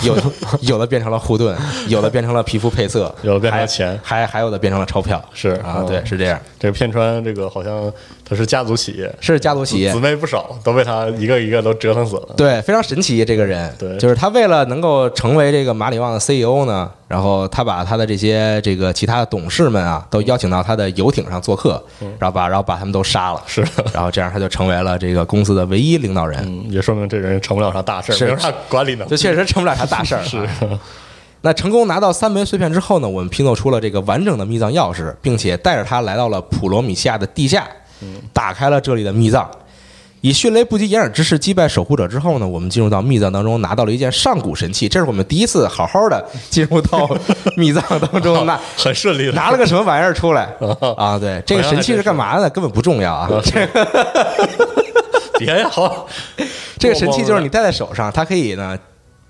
[0.04, 0.22] 有的
[0.62, 1.56] 有的变成了护盾，
[1.88, 3.98] 有的变成了皮肤配色，有的变成了钱。
[4.00, 5.86] 还还有的变成了钞票，是啊，嗯。
[5.86, 7.92] 对，是这样，这个片川这个好像
[8.24, 9.90] 他是家族企业，是家族企业。
[9.90, 12.28] 姊，妹不少，都被他一个一个都折腾死了。
[12.36, 13.96] 对，非常神奇这个人，对。
[13.98, 21.82] 就是他为了能够成为这个马里旺的 CEO 呢，然后他把他的这些这个其他的董事们啊，都邀请到他的游艇上做客，
[22.20, 23.62] 然后把然后把他们都杀了，嗯是。
[23.62, 29.10] 的然后这样他就成为了这个公司的唯一领导人，嗯，也说明这人成不了啥大事儿，是没有啥管理能力。
[29.10, 30.22] 就确实成不了啥大事儿。
[30.22, 30.46] 是。
[31.42, 37.68] 那成功拿到三枚碎片之后呢，我们拼凑出了这个完整的密藏钥匙，并且带着它来到了普罗米西亚的地下，
[38.32, 39.48] 打开了这里的密藏。
[40.22, 44.88] 以迅雷不及掩耳之势击败守护者之后呢，我们进入到密藏当中，拿到了一件上古神器。
[44.88, 47.08] 这是我们第一次好好的 进入到
[47.56, 50.52] 密藏当中，拿很顺利的拿了个什么玩意儿出来
[50.96, 51.18] 啊？
[51.18, 52.50] 对，这个神器是干嘛的？
[52.50, 53.28] 根本不重要啊。
[53.44, 53.68] 这
[55.38, 56.08] 别呀，好，
[56.78, 58.76] 这个神器就是你戴在手上，它可以呢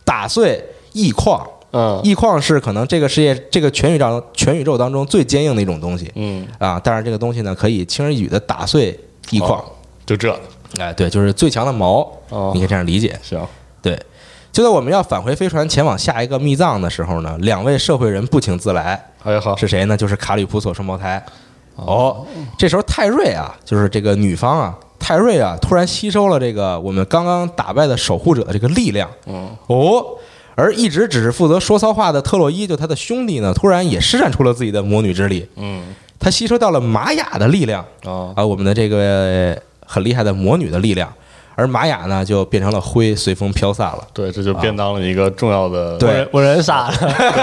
[0.05, 1.47] 打碎异矿。
[1.73, 6.81] 嗯异矿是可能这个世界、这个全宇宙、全宇宙当中最坚硬的一种东西嗯，啊。
[6.83, 8.99] 但是这个东西呢，可以轻而易举的打碎
[9.31, 9.61] 异矿。
[9.61, 9.65] 哦
[10.07, 10.33] 就这
[10.79, 13.19] 哎，对，就是最强的矛，哦你可以这样理解。
[13.23, 13.41] 行，
[13.81, 13.99] 对，
[14.53, 19.97] 就在我们要返回飞船前往下一个密藏的时候呢，两位社会人不请自来，哎呀好，是谁呢？
[19.97, 21.25] 就是卡里普索双胞胎。
[21.77, 22.27] 哦，
[22.59, 29.11] 这时候泰瑞啊，就是这个女方啊，泰瑞啊，突然吸收了这个我们刚刚打败的守护者的这个力量。
[29.27, 30.05] 嗯，哦，
[30.55, 35.47] 而一直只是负责说骚话的特洛伊，就他的兄弟呢，突然也施展出了自己的魔女之力。
[35.57, 35.83] 嗯
[36.19, 39.55] 他吸收到了玛雅的力量啊啊，我们的这个
[39.87, 41.11] 很厉害的魔女的力量，
[41.55, 44.07] 而玛雅呢就变成了灰，随风飘散了。
[44.13, 46.95] 对，这就便当了一个重要的，对我人傻了。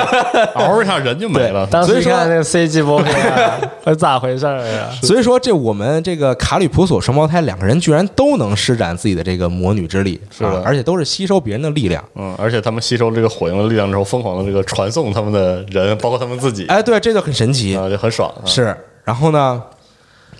[0.56, 1.66] 嗷一下人就没了。
[1.68, 4.92] 当所以说时看那个 CG 播片啊， 这咋回事儿啊？
[5.02, 12.04] 所以说，这我们这个卡里普索双胞胎两个人居然都能施展自己的这个魔女之力，是的啊而且都是吸收别人的力量。
[12.16, 17.76] 嗯，而且他们吸收这个火影的力量之后，疯狂的这个传送他们的人，包括他们自己，哎，对，这就很神奇。
[17.76, 18.30] 啊，就很爽。
[18.30, 19.62] 啊是，然后呢，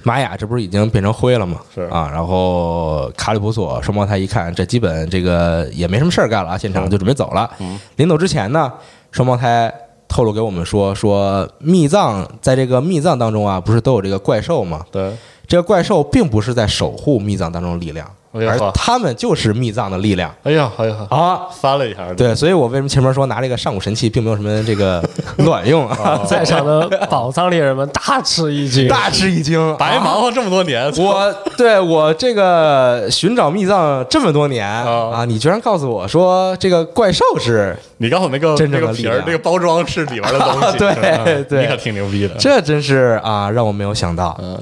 [0.04, 1.60] 玛雅这不是已经变成灰了吗？
[1.74, 7.50] 是啊，然后卡里普索双胞胎一看，这基本这个也没什么事儿干了啊，现场就准备走了。
[7.60, 8.72] 嗯临走之前呢，
[9.12, 9.74] 双胞胎
[10.08, 14.86] 透露给我们说，说密藏在这个密藏当中啊，不是都有这个怪兽吗？
[14.92, 15.12] 对，
[15.48, 20.34] 这个怪兽并不是在守护密藏当中的力量，而哎呀呵他们就是密藏的力量。
[20.44, 21.42] 哎呀，哎呀，啊。
[21.60, 25.04] 翻了一下，对，所以我为什么前面说拿这个上古神器并没有什么这个
[25.38, 25.88] 卵用？
[25.90, 26.20] 啊？
[26.28, 35.18] 在场的宝藏猎人们大吃一惊，大吃一惊，白忙活这么多年，我对我这个寻找密藏这么多年啊。
[35.18, 40.78] 啊，你居然告诉我说这个怪兽是，你告诉我那个真正那个皮儿的力量，那个包装是里边的东西。
[40.78, 40.90] 对
[41.26, 41.62] 嗯对。
[41.64, 42.34] 你可挺牛逼的。
[42.40, 44.36] 这真是啊，让我没有想到。
[44.42, 44.60] 嗯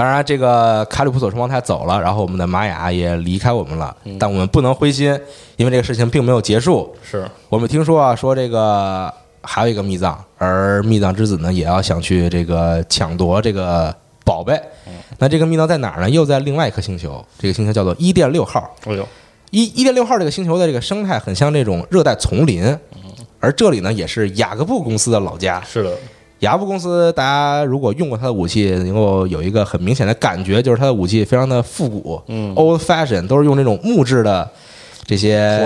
[0.00, 5.08] 当然，这个卡里普索双胞胎走了，然后我们的玛雅也离开我们了，但我们不能灰心，
[5.56, 6.90] 因为这个事情并没有结束。
[7.02, 14.58] 是，我们听说啊，说这个还有一个密藏，而密藏之子呢，也要想去这个抢夺这个宝贝。
[15.18, 16.08] 那这个密藏在哪儿呢？
[16.08, 18.74] 又在另外一颗星球，这个星球叫做伊甸六号。
[18.86, 19.06] 哎呦，
[19.50, 22.74] 伊伊甸六号这个星球的这个生态很像这种热带丛林，
[23.38, 25.62] 而这里呢也是雅各布公司的老家。
[25.62, 25.94] 是的，
[26.40, 34.48] 雅布公司，大家如果用过它的武器，能够有一个很明显的感觉，就是它的武器非常的复古，嗯，old fashion，都是用这种木质的
[35.06, 35.58] 这些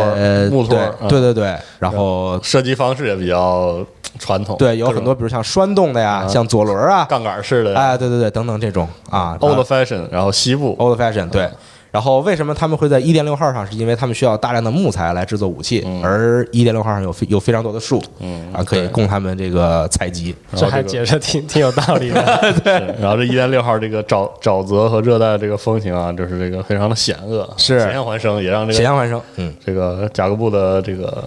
[0.51, 1.09] 木托儿嗯。
[1.09, 3.79] 对对对，然后设计方式也比较
[4.19, 10.77] 传统，对有很多，比如像栓动的呀，啊像左轮啊，杠杆式的哎，对对对，等等这种啊 old fashion，然后西部。
[10.79, 11.49] old fashion 对。
[11.95, 13.65] 然后为什么他们会在一点六号上？
[13.65, 20.35] 是因为他们需要大量的木材来制作武器，嗯而一点六号上有非有非常多的树，嗯啊，可以供他们这个采集。
[20.57, 22.53] 这还解释挺挺有道理的。
[22.65, 31.23] 对然后这一点六号这个沼沼泽和热带这个风情啊，就是这个非常的险恶，是险象环生，也让这个险象环生，嗯，这个甲各部的这个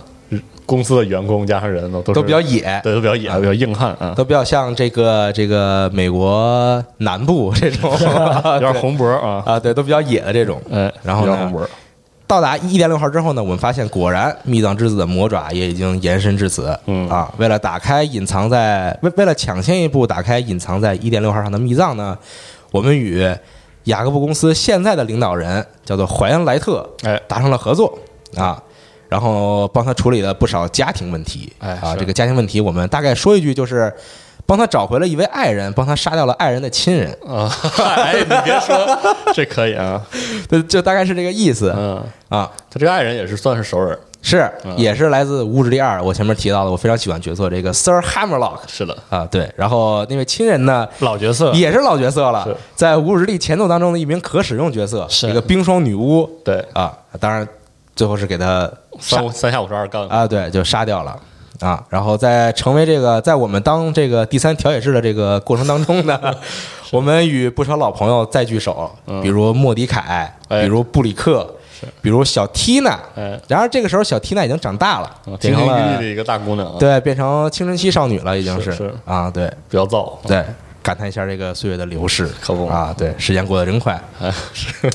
[0.68, 7.90] 公司的员工加上人都都都比较野，对，都比较野，比较硬汉啊，都比较像这个这个美国南部这种，
[8.54, 10.62] 有点红脖啊，啊，对，都比较野的这种。
[10.72, 11.52] 哎，然后呢
[12.28, 16.78] 到达一点六号之后呢，我们发现果然密藏之子的魔爪也已经延伸至此。
[16.86, 17.08] 嗯。
[17.08, 22.18] 啊，为了打开隐藏在为为了抢先一步打开隐藏在一点六号上的密藏呢，
[22.72, 23.26] 我们与
[23.86, 27.18] 雅各布公司现在的领导人叫做怀恩莱特，哎。
[27.30, 27.98] 达成了合作。
[28.36, 28.62] 啊。
[29.10, 33.94] 然后帮他处理了不少家庭问题，啊，哎啊这个家庭问题我们大概说一句，就是
[34.46, 37.52] 帮他找回了一位爱人，帮他杀掉了爱人的亲人，啊，
[37.98, 38.98] 哎，你别说，
[39.34, 40.02] 这可以啊，
[40.50, 41.74] 就就大概是这个意思。
[41.76, 42.50] 嗯，啊。
[42.70, 44.78] 他这个爱人也是算是熟人，是，嗯。
[44.78, 55.30] 也是来自《无指第二》，我前面提到的，我非常喜欢角色这个 Sir Hammerlock 是的，啊，对，然后那位亲人呢，老角色，也是老角色了，在《无指力前奏》当中的一名可使用角色，是。
[55.30, 56.30] 一个冰霜女巫。
[56.46, 57.46] 对，啊，当然
[57.98, 61.20] 最后是给他杀三三下五十二杠，啊，对，就杀掉了。
[61.60, 66.20] 啊，然后在成为这个，在我们当这个第三调解室的这个过程当中呢，
[66.94, 71.52] 我们与不少老朋友再聚首，嗯比如莫迪凯，哎比如布里克，
[72.00, 73.00] 比如小缇娜。
[73.16, 80.46] 哎，然而这个时候，小缇娜已经长大了，清变成了清玉立的一个大姑娘啊，对，变成青春期少女了，已经是是啊，对比较燥，对，
[80.84, 84.00] 感叹一下这个岁月的流逝，可不啊，对，时间过得真快。
[84.22, 84.88] 哎， 是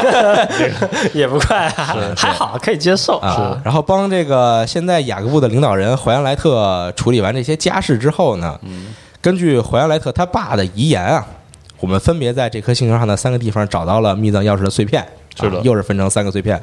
[1.14, 3.18] 也不快啊，还好可以接受。
[3.18, 8.94] 啊，然后帮这个现在雅各布的领导人怀安莱特处理完这些家事之后呢，嗯。
[9.22, 11.26] 根据怀安莱特他爸的遗言啊，
[11.78, 15.06] 我们分别在这颗星球上的三个地方找到了密藏钥匙的碎片，
[15.38, 15.58] 是的。
[15.58, 16.58] 啊又是分成三个碎片，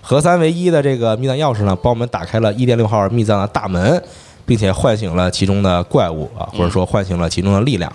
[0.00, 4.02] 合三为一的这个密藏钥匙呢，帮我们打开了一点六号密藏的大门，
[4.44, 7.92] 并且唤醒了其中的怪物啊，或者说唤醒了其中的力量。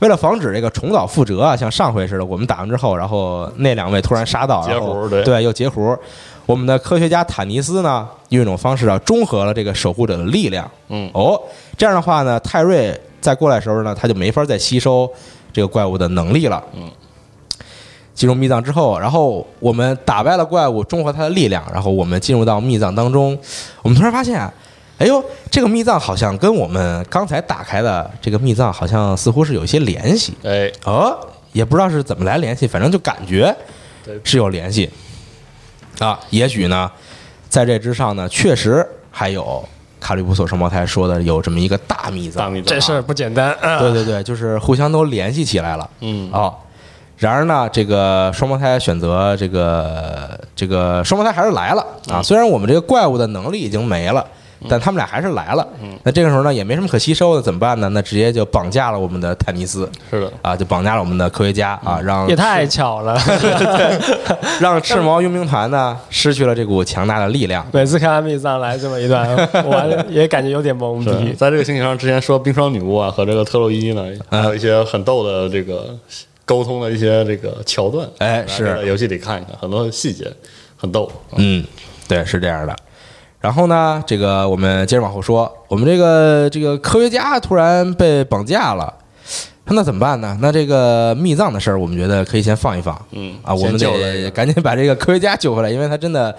[0.00, 5.96] 为了防止这个重蹈覆辙啊，像上回似的，我们打完之后，然后那两位突然杀到，截然后对对，又截胡。
[6.46, 10.70] 我们的科学家坦尼斯呢，用一种方式啊，中和了这个守护者的力量。
[10.88, 11.40] 嗯哦，
[11.78, 15.10] 这样的话呢，泰瑞再过来的时候呢，他就没法再吸收
[15.52, 16.62] 这个怪物的能力了。
[16.74, 16.90] 嗯，
[18.12, 23.38] 进入密藏之后，然后我们打败了怪物，中和它的力量，然后我们进入到密藏当中，
[23.80, 24.52] 我们突然发现，
[24.96, 31.18] 哎呦，这个密藏好像跟我们刚才打开的这个密藏好像似乎是有一些联系，哎，哦，
[31.52, 33.54] 也不知道是怎么来联系，反正就感觉
[34.22, 34.88] 是有联系
[35.98, 36.18] 啊。
[36.30, 36.88] 也许呢，
[37.48, 39.62] 在这之上呢，确实还有
[39.98, 43.80] 卡利普索双胞胎说的有这么一个大密藏，大密藏这事儿不简单啊！
[43.80, 45.90] 对对对，就是互相都联系起来了。
[46.02, 46.54] 嗯哦，
[47.18, 52.20] 然而呢，这个双胞胎选择这个这个双胞胎还是来了啊。
[52.20, 54.24] 嗯虽然我们这个怪物的能力已经没了。
[54.68, 57.88] 但他们俩还是来了，嗯那这个时候呢也没什么可吸收的，怎么办呢？
[57.90, 63.18] 那直接就绑架了我们的坦尼斯是的，啊，就绑架了我们的科学家啊，让也太巧了
[64.60, 67.66] 让赤毛佣兵团呢失去了这股强大的力量。
[67.72, 69.28] 每次看完密藏来这么一段，
[69.64, 71.32] 我也感觉有点懵逼。
[71.32, 75.96] 在这个星球上，之前说冰霜女巫啊和这个特洛伊呢，还有一些很逗的这个
[76.44, 80.30] 沟通的一些这个桥段，哎是在游戏里看一看，很多细节
[80.76, 81.10] 很逗。
[81.36, 81.64] 嗯，
[82.06, 82.76] 对，是这样的。
[83.44, 88.90] 然后呢，这个我们接着往后说，我们这个这个科学家突然被绑架了，
[89.66, 90.34] 那怎么办呢？
[90.40, 92.98] 那这个密藏的事儿，我们觉得可以先放一放。
[93.10, 96.34] 嗯啊，我们得赶紧把这个科学家救回来，因为他真的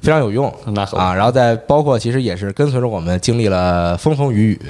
[0.00, 1.14] 非常有用那啊。
[1.14, 4.60] 然后再包括，其实也是跟随着我们经历了风风雨雨，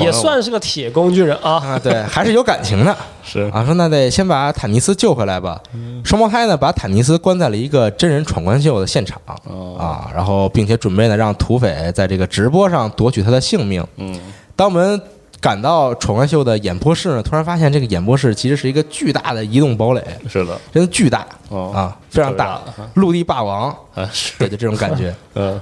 [0.00, 1.52] 也算是个铁工具人啊！
[1.64, 2.96] 啊，对， 还是有感情的。
[3.22, 5.60] 是啊，说那得先把坦尼斯救回来吧。
[5.74, 13.84] 嗯双胞胎呢，把坦尼斯关在了一个真人闯关秀的现场哦啊，然后并且准备呢让土匪在这个直播上夺取他的性命。
[13.96, 14.18] 嗯，
[14.56, 15.00] 当我们
[15.40, 22.60] 赶到闯关秀的演播室呢，突然发现这个演播室其实是一个巨大的移动堡垒，是的，真的巨大哦啊，非常大
[22.94, 25.14] 陆地霸王，啊是，对，就这种感觉。
[25.34, 25.58] 嗯。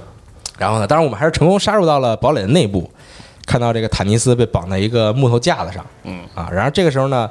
[0.57, 2.89] 然后呢，当然我们还是成功杀入到了堡垒的内部，
[3.45, 5.85] 看到这个坦尼斯被绑在一个木头架子上。
[6.03, 6.21] 嗯。
[6.33, 7.29] 啊，然而这个时候呢，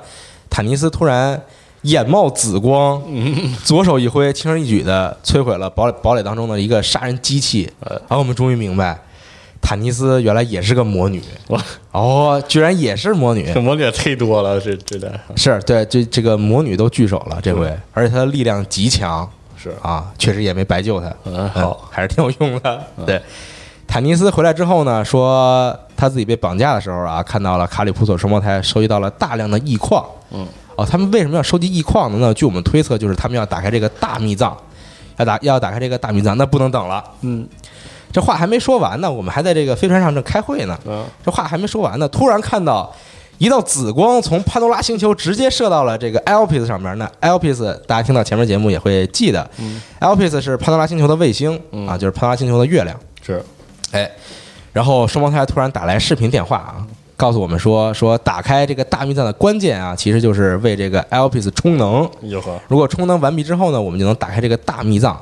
[0.48, 1.42] 坦尼斯突然
[1.82, 7.68] 眼冒紫光，嗯 左手一挥，轻而易举的摧毁了堡垒堡垒当中的一个杀人机器。
[7.80, 8.96] 呃然后我们终于明白，
[9.61, 11.23] 坦尼斯原来也是个魔女。
[11.49, 11.61] 哇，
[11.92, 13.59] 哦，居然也是魔女这。
[13.62, 21.12] 魔女也忒多了，这这的是对，这这个魔女都聚首了这回，而且她的力量极强是啊，确实也没白救她。
[21.25, 22.83] 嗯好，还是挺有用的。
[23.05, 23.21] 对，
[23.87, 30.05] 坦尼斯回来之后呢，说他自己被绑架的时候啊，看到了卡里普索双胞胎收集到了大量的异矿。
[30.31, 32.19] 嗯，哦，他们为什么要收集异矿呢？
[32.21, 34.57] 那据我们推测，就是他们要打开这个大秘藏，
[35.16, 37.03] 要打要打开这个大秘藏，那不能等了。
[37.23, 37.49] 嗯
[38.16, 40.79] 这话还没说完呢，我们还在这个飞船上正开会呢。
[40.87, 42.90] 嗯这话还没说完呢，突然看到
[43.37, 46.96] 一道紫光从潘多拉星球直接射到了这个 Elpis 上面。
[46.96, 52.98] 那 Elpis 大家听到前面节目也会记得、e l p i s 是潘多拉星球的卫星、嗯啊，就是潘多拉星球的月亮。
[53.20, 53.44] 是
[53.92, 54.11] 哎，
[54.72, 56.81] 然后双胞胎突然打来视频电话啊，
[57.18, 62.11] 告诉我们说说打开这个大密藏的关键啊，其实就是为这个 Elpis 充能。
[62.68, 65.20] 如果充能完毕之后呢，我们就能打开这个大密藏。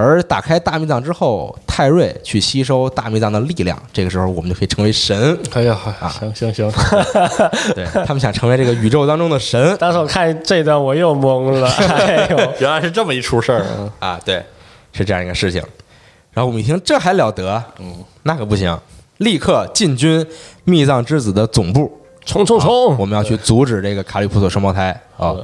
[0.00, 5.36] 而打开大密藏之后，泰瑞去吸收大密藏的力量，这个时候我们就可以成为神。
[5.52, 5.76] 哎呀，
[6.08, 6.70] 行行行，
[7.74, 13.92] 对他们想成为这个宇宙当中的神当时我看这段我又懵了， 哎呦，原来是这么一出事儿啊！
[13.98, 14.40] 啊，对，
[14.92, 15.60] 是这样一个事情。
[16.32, 17.60] 然后我们一听，这还了得？
[17.80, 18.78] 嗯，那可不行，
[19.16, 20.24] 立刻进军
[20.62, 21.90] 密藏之子的总部。
[22.24, 22.96] 冲冲冲！
[22.98, 25.34] 我们要去阻止这个卡里普索双胞胎啊。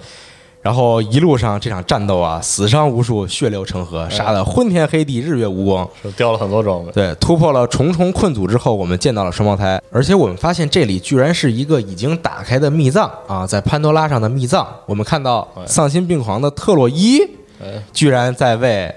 [0.65, 5.87] 然后一路上这场战斗啊，死伤无数，血流成河，杀得昏天黑地，日月无光。
[6.03, 14.67] 是掉了很多装备，对，突破了重重困阻之后，我们见到了双胞胎，而且我们发现这里居然是一个已经打开的密藏啊，在潘多拉上的密藏。
[14.87, 17.21] 我们看到丧心病狂的特洛伊
[17.63, 18.91] 哎，居然在为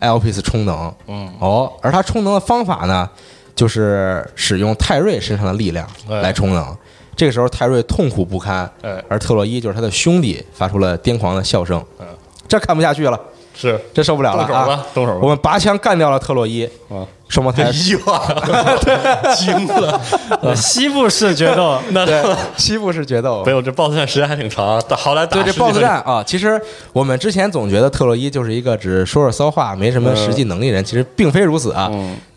[0.00, 0.94] Elpis 充能。
[1.08, 3.10] 嗯，哦，而他充能的方法呢，
[3.56, 6.64] 就是使用泰瑞身上的力量哎来充能。
[7.14, 11.82] 这个时候，泰瑞痛苦不堪，哎而特洛伊就是他的兄弟，发出了癫狂的笑声。
[12.00, 12.06] 嗯
[12.48, 13.18] 这看不下去了，
[13.54, 15.20] 是这受不了了啊动手吧！，动手吧！
[15.22, 18.22] 我们拔枪干掉了特洛伊，啊，双胞胎这一句话
[19.34, 22.22] 惊了，西部式决斗， 那对
[22.58, 23.52] 西部式决斗没。
[23.52, 26.60] 有这 BOSS 战时间还挺长，打好歹打对这 BOSS 战啊，其实
[26.92, 31.90] 我们之前总觉得特洛伊就是一个只说说骚话、没什么实际能力人，其实并非如此啊。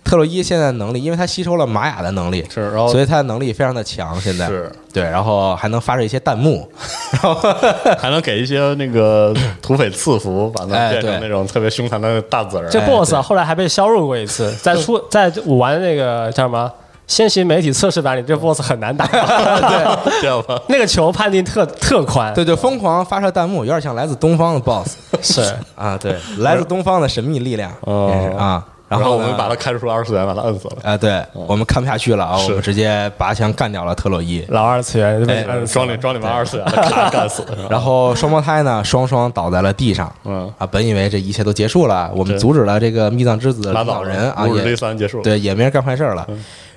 [0.06, 4.16] 嗯特洛伊现在的能力，因为他吸收了玛雅的能力，是，然后所以他的能力非常的强。
[4.22, 4.46] 现在。
[4.48, 4.72] 是。
[4.94, 6.66] 对，然后还能发射一些弹幕，
[7.12, 7.36] 然后
[8.00, 12.70] 还能给一些那个 土匪赐福，把它哎对变成那种特别凶残的大子儿。
[12.70, 16.72] 这哎 BOSS 啊，后来还被削弱过一次，在出 在我玩那个叫什么
[17.08, 25.56] 先行媒体测试版里，这 BOSS 很难打，对，那个球判定特特宽，对，就疯狂发射弹幕，有点像来自东方的 BOSS 是。
[25.76, 28.12] 啊，对，来自东方的神秘力量，哦。
[28.14, 28.66] 也是啊。
[28.88, 30.76] 然后我们把他开出二次元，把他摁死了。
[30.84, 34.46] 啊，对我们看不下去了啊，我们直接拔枪干掉了特洛伊。
[34.50, 35.26] 老二次元
[35.66, 36.66] 装里装里面二次元
[37.12, 37.44] 干死。
[37.70, 40.14] 然后双胞胎呢，双双倒在了地上。
[40.24, 46.28] 嗯啊，本以为这一切都结束了，我们阻止了这个密藏之子的领拉倒人啊，五十 D 也三结束了。，对，也没人干坏事了。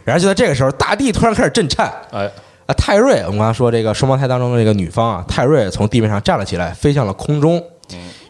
[0.05, 1.93] 然后就在这个时候，大地突然开始震颤。
[2.11, 2.25] 哎，
[2.65, 7.63] 啊，泰瑞，我们刚刚说这个双胞胎当中的这个女方啊，泰瑞从地面上站了起来，飞向了空中。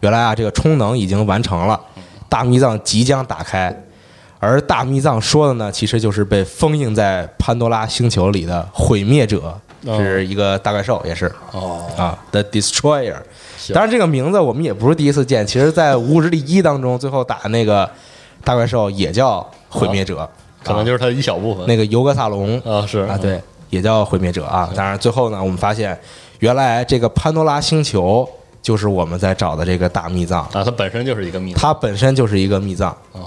[0.01, 1.81] 原来啊，这个充能已经完成了，
[2.29, 3.75] 大密藏即将打开，
[4.39, 9.97] 而大密藏说的呢，其实就是被封印在潘多拉星球里的毁灭者，哦。
[9.99, 11.33] 是一个大怪兽，也是。
[11.53, 13.17] 哦，啊，The Destroyer。
[13.73, 17.89] 当然，这个名字我们也不是第一次见，其实，在《无武之地一》当中，最后打那个
[18.43, 20.29] 大怪兽也叫毁灭者，
[20.65, 21.67] 可能就是他一小部分。
[21.67, 22.59] 那个尤格萨隆。
[22.61, 23.01] 啊是。
[23.01, 24.71] 啊，对，也叫毁灭者啊。
[24.75, 25.99] 当然，最后呢，我们发现
[26.39, 28.27] 原来这个潘多拉星球
[28.69, 31.59] 就是我们在找的这个大密藏，啊，它本身就是一个密码。
[31.59, 32.95] 它本身就是一个密藏。
[33.13, 33.23] 哦，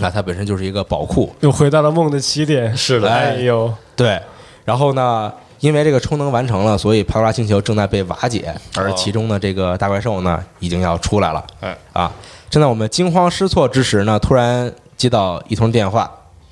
[0.00, 1.32] 啊，它本身就是一个宝库。
[1.38, 2.76] 又回到了梦的起点。
[2.76, 3.08] 是的。
[3.08, 4.20] 哎呦，对，
[4.64, 11.46] 然后呢，因为这个充能完成了，所以潘多拉星球正在被瓦解，而其中的这个大怪兽呢，已经要出来了。
[11.60, 12.10] 哎，啊，
[12.50, 16.10] 正在我们惊慌失措之时呢，突然接到一通电话，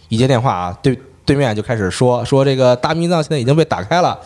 [0.09, 4.17] 一接电话啊，对对面就开始说说这个大密藏现在已经被打开了，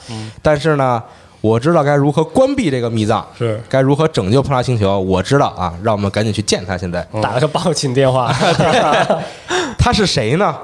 [0.42, 1.02] 但是呢，
[1.46, 6.76] 我知道该如何关闭这个密藏，是该如何拯救破拉星球，我知道啊，让我们赶紧去见他。
[6.76, 8.32] 现在打了个报警电话，
[9.78, 10.56] 他是谁呢？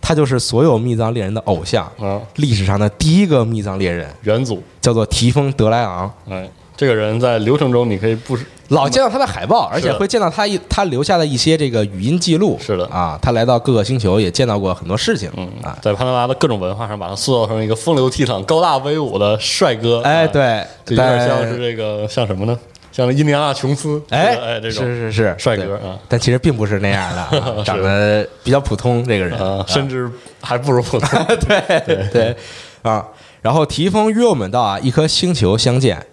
[0.00, 4.62] 他就是所有密藏猎人的偶像，啊，历史上的第一个密藏猎人，元祖。
[4.80, 6.10] 叫做提丰德莱昂。
[6.30, 6.48] 哎，
[6.78, 12.56] 这个人在流程中你可以不是老见到他的海报，而且会见到他一他留下的一些这个语音记录。
[12.60, 15.28] 是的啊，他来到各个星球也见到过很多事情。
[15.36, 20.00] 嗯啊，在潘多拉的各种文化上，把他塑造成一个风流倜傥、高大威武的帅哥。
[20.02, 22.56] 哎，啊，对，就有点像是这个像什么呢？
[22.92, 29.04] 像印第安纳琼斯，哎哎，这种是是是帅哥啊但其实并不是那样的 长得比较普通。
[29.04, 30.10] 这个人啊，甚至
[30.40, 31.08] 还不如普通。
[31.48, 32.36] 对对
[32.82, 33.06] 啊，
[33.40, 36.04] 然后提丰约我们到啊一颗星球相见。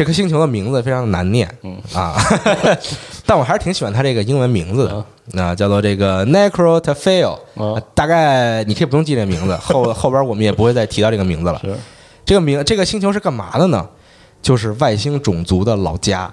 [0.00, 2.16] 这颗星球的名字非常难念，嗯啊，
[3.26, 11.60] 但我还是挺喜欢它这个英文名字的啊，那叫做这个 Necro Tafel，啊大概你可以不用记这名字，后后边我们也不会再提到这个名字了。
[11.62, 11.76] 是
[12.24, 13.86] 这个名这个星球是干嘛的呢？
[14.40, 16.32] 就是外星种族的老家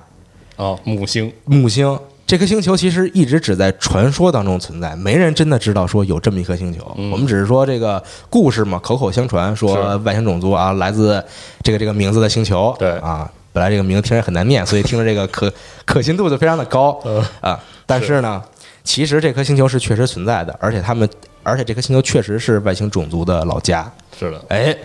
[0.55, 1.99] 哦，母星母星。
[2.25, 6.89] 这颗星球其实一直只在传说当中存在，没人真的知道说有这么一颗星球。
[6.97, 11.21] 嗯我们只是说这个故事嘛，口口相传，说外星种族啊来自
[11.63, 12.73] 这个这个名字的星球。
[12.79, 15.51] 对啊，本来这个名字听着很难念，所以听着这个可
[15.83, 17.59] 可信度就非常的高呃啊。
[17.87, 18.39] 但是呢，
[18.83, 21.09] 其实这颗星球是确实存在的，而且他们，
[21.41, 23.91] 而且这颗星球确实是外星种族的老家。
[24.15, 24.77] 是的，哎，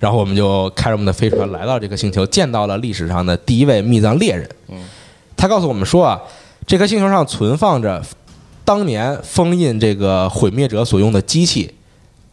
[0.00, 4.50] 然后我们就开着我们的飞船来到这颗星球，见到了历史上的第一位密藏猎人。
[4.70, 4.82] 嗯，
[5.36, 6.20] 他告诉我们说啊，
[6.66, 8.02] 这颗星球上存放着
[8.64, 11.72] 当年封印这个毁灭者所用的机器。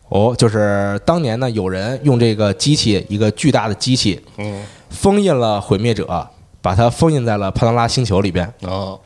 [0.09, 4.61] 哦，就是当年呢，有人用这个机器，一个巨大的机器，嗯，
[4.91, 6.27] 封印了毁灭者，
[6.61, 8.53] 把它封印在了潘多拉星球里边。
[8.61, 8.99] 哦，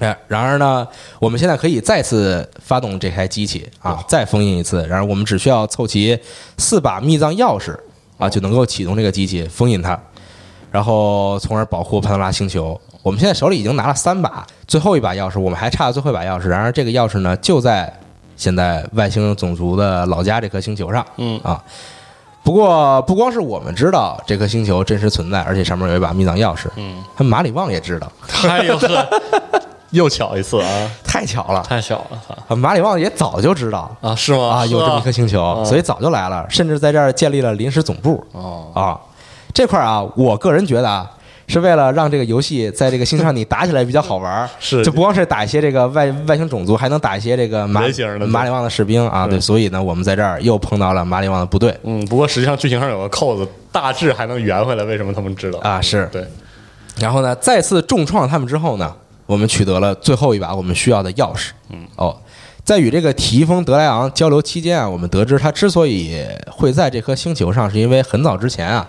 [0.00, 0.86] 哎，然而呢，
[1.20, 4.84] 我们现在可以再次发动这台机器啊，再封印一次。
[4.88, 6.18] 然而我们只需要凑齐
[6.58, 7.76] 四把密藏钥匙
[8.18, 9.96] 啊，就能够启动这个机器，封印它，
[10.72, 12.80] 然后从而保护潘多拉星球。
[13.02, 16.48] 我们现在手里已经拿了三把，最后一把钥匙我们还差最后一把钥匙。
[16.48, 17.92] 然而这个钥匙呢，就在
[18.36, 21.06] 现在外星种族的老家这颗星球上。
[21.18, 21.62] 嗯啊。
[22.46, 28.06] 不过，不光是我们知道这颗星球真实存在，而且上面有一把密藏钥匙，嗯，他们马里旺也知道，
[28.48, 29.04] 哎呦呵，
[29.90, 31.60] 又巧一次啊，太巧了。
[31.68, 31.96] 太巧
[32.48, 34.58] 了马里旺也早就知道啊，是吗？
[34.58, 38.24] 啊，有这么一颗星球，啊所以早就来了，甚至在这儿建立了临时总部。
[38.30, 39.00] 哦，啊。
[39.52, 41.10] 这块儿啊，我个人觉得啊，
[41.48, 47.82] 是为了让这个游戏在这个星球上你打起来比较好玩儿， 是就不光是打一些这个外外星种族，还能打一些这个马
[48.26, 49.26] 马里旺的士兵啊。
[49.26, 56.08] 对，所以呢，我们在这儿又碰到了马里旺的部队嗯，不过实际上剧情上有个扣子，大致还能圆回来，为什么他们知道啊，是。
[56.12, 56.26] 对，
[56.98, 58.92] 然后呢，再次重创他们之后呢，
[59.26, 61.50] 我们取得了最后一把我们需要的钥匙。
[61.70, 62.16] 嗯，哦，
[62.64, 66.16] 在与这个提丰德莱昂交流期间啊，我们得知他之所以
[66.50, 68.88] 会在这颗星球上，是因为很早之前啊，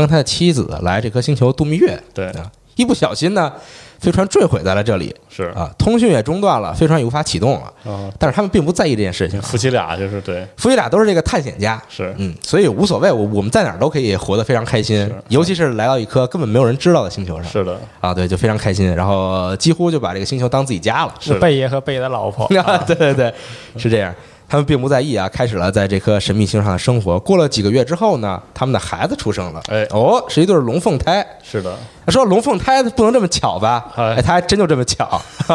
[0.00, 3.52] 他跟他的妻子来这颗星球度蜜月对，啊，一不小心呢，
[4.00, 7.72] 飞船坠毁在了这里是啊，通讯也中断了，飞船也无法启动了。
[7.84, 17.44] 啊，但是他们并不在意这件事情，夫妻俩就是对，夫妻俩都是这个探险家，是嗯，所以无所谓，我我们在哪儿都可以活得非常开心，尤其是来到一颗根本没有人知道的星球上。
[17.44, 21.14] 是的，啊，对，就非常开心，然后几乎就把这个星球当自己家了。
[21.20, 23.34] 是贝爷和贝爷的老婆， 啊，对对对，
[23.76, 24.14] 是这样。
[24.50, 27.16] 他们并不在意啊，开始了在这颗神秘星上的生活。
[27.20, 29.62] 过了几个月之后呢，他们的孩子出生了。
[29.68, 31.24] 哎哦，是一对龙凤胎。
[31.40, 31.72] 是的，
[32.08, 33.86] 说龙凤胎不能这么巧吧？
[33.94, 35.22] 哎哎，他还真就这么巧，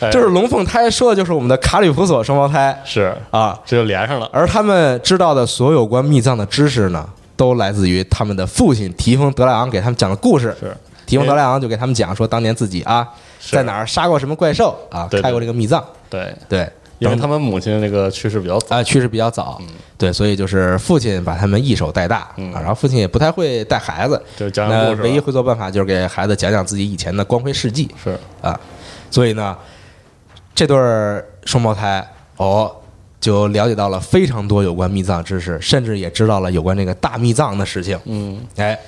[0.00, 3.56] 哎就是龙凤胎说的就是我们的卡里普索双胞胎是啊。
[3.64, 4.28] 这就连上了。
[4.32, 10.56] 而他们知道的所有关密藏的知识呢，都来自于他们的父亲提丰德莱昂给他们讲的故事。
[10.58, 13.08] 是提丰德莱昂就给他们讲说，当年自己啊
[13.52, 15.82] 在哪儿杀过什么怪兽啊，开过这个密藏。
[16.10, 19.60] 对，对，等因为他们母亲那个去世比较早，啊，去世比较早，
[19.96, 28.58] 对，所以就是父亲把他们一手带大、嗯啊，然后父亲也不太会带孩子，就讲讲故事唯一会做办法就是给孩子讲讲自己以前的光辉事迹是啊，
[29.10, 29.56] 所以呢，
[30.54, 32.70] 这对儿双胞胎哦，
[33.20, 38.78] 就了解到了非常多有关密藏知识，甚至也知道了有关这个大密藏的事情，嗯，哎。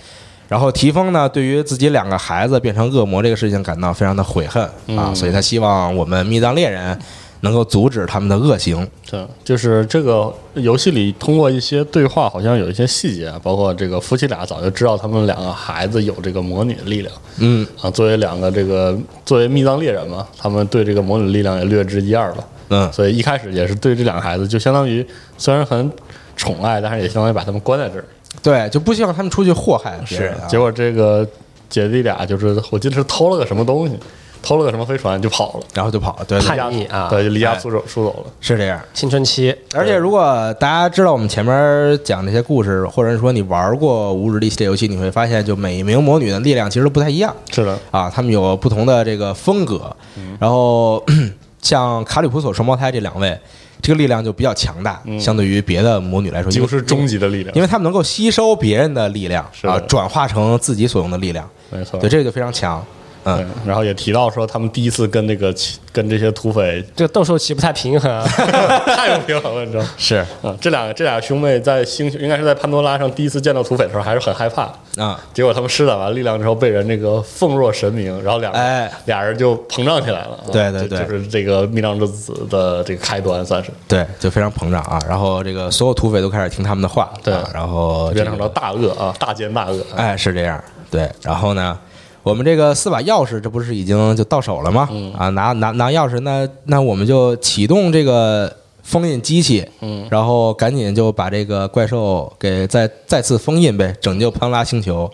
[0.48, 6.98] 然后提丰呢，对于自己两个孩子变成恶魔这个事情感到非常的悔恨啊，嗯所以他希望我们密藏猎人
[7.41, 8.86] 能够阻止他们的恶行。
[9.11, 17.91] 对，就是这个游戏里通过一些对话，好像有一些细节，包括这个夫妻俩早就知道他们两个孩子有这个魔女的力量嗯，啊。
[17.91, 22.45] 作为两个这个作为密藏猎人嘛，他们对这个魔女的力量也略知一二吧。
[22.72, 25.05] 嗯所以一开始也是对这两个孩子，就相当于
[25.36, 25.91] 虽然很
[26.36, 28.05] 宠爱，但是也相当于把他们关在这儿。
[28.43, 30.47] 对，就不希望他们出去祸害别人、啊。
[30.47, 31.26] 结果这个
[31.68, 33.99] 姐弟俩就是我记得是偷了个什么东西，
[34.43, 38.32] 偷了个什么飞船就跑了，然后就跑了，对，对叛逆啊对，就离家哎出走出走了。
[38.41, 38.80] 是这样。
[38.95, 49.95] 青春期，而且，如果大家知道我们前面讲这些故事，或者是说你玩过《无日历》系列游戏，你会发现，就每一名魔女的力量其实都不太一样是的，啊，他们有不同的这个风格。
[50.38, 51.05] 然后，
[51.61, 53.38] 像卡里普索双胞胎这两位，
[53.82, 57.61] 这个力量就比较强大，相对于别的魔女来说，因为几乎是终极的力量因。
[57.61, 62.82] 为他们能够吸收别人的力量啊，转化成自己所用的力量，没错，对，这个就非常强。
[63.24, 65.54] 对嗯，，然后也提到说他们第一次跟那个
[65.92, 68.24] 跟这些土匪这个斗兽棋不太平衡啊。
[68.96, 69.90] 太不平衡了，你知道吗？
[69.98, 74.62] 是啊，这俩这俩兄妹在星球应该是在潘多拉上第一次见到土匪的时候还是很害怕，
[75.02, 80.30] 啊，结果他们施展完力量之后被人那个奉若神明，然后俩哎俩人就膨胀起来了。
[80.30, 84.98] 啊对对对就是这个密藏之子的这个开端，算是对，就非常膨胀啊。
[85.08, 89.84] 然后这个所有土匪都开始听他们的话，对啊然后变成了大恶啊，大奸大恶。
[89.96, 91.10] 哎，是这样，对。
[91.22, 91.78] 然后呢，
[92.22, 94.88] 我们这个四把钥匙，这不是已经就到手了吗？
[94.90, 105.10] 嗯啊，拿拿拿钥匙，那那我们就启动这个封印机器，嗯，然后赶紧就把这个怪兽给再再次封印呗，拯救潘拉星球。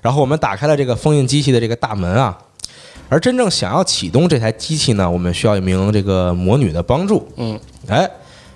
[0.00, 2.38] 然后我们打开了这个封印机器的这个大门啊。
[3.10, 7.26] 而真正想要启动这台机器呢，我们需要一名这个魔女的帮助。
[7.36, 8.08] 嗯，哎，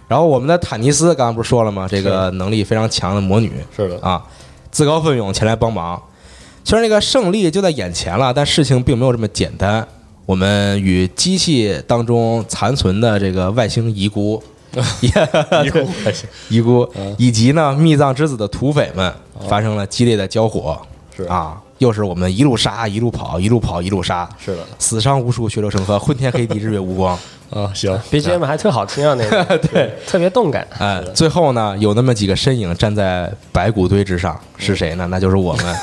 [0.08, 1.86] 然后我们的坦尼斯刚刚不是说了吗？
[1.88, 4.22] 这个能力非常强的魔女，是的，啊，
[4.70, 6.00] 自告奋勇前来帮忙。
[6.64, 9.86] 虽然这个胜利就在眼前了，但事情并没有这么简单。
[10.24, 14.42] 我们与机器当中残存的这个外星遗孤、
[15.00, 15.08] 一
[15.70, 19.12] 哭还行，遗孤嗯，以及呢密藏之子的土匪们
[19.48, 20.80] 发生了激烈的交火。
[21.14, 27.18] 是啊，又是我们一路杀，一路跑，一路跑，一路杀，是的死伤无数，血流成河，昏天黑地，日月无光。
[27.50, 30.66] 啊，行，BGM 还特好听啊， 那个对，特别动感。
[30.78, 35.06] 哎，最后呢，有那么几个身影站在白骨堆之上，是谁呢？
[35.10, 35.76] 那就是我们。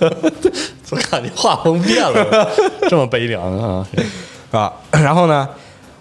[0.90, 2.48] 我感觉画风变了，
[2.88, 3.88] 这么悲凉啊！
[4.52, 5.48] 啊，然后呢，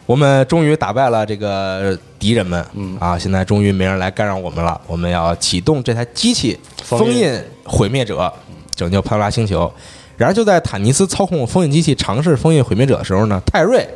[0.05, 4.80] 我们终于打败了这个敌人们，嗯啊，现在终于没人来干扰我们了。
[4.86, 8.32] 我们要启动这台机器，封印封印毁灭者，
[8.76, 9.71] 拯救潘多拉星球。
[10.15, 13.88] 然而，就在坦尼斯操控封印机器尝试封印毁灭者的时候呢，泰瑞，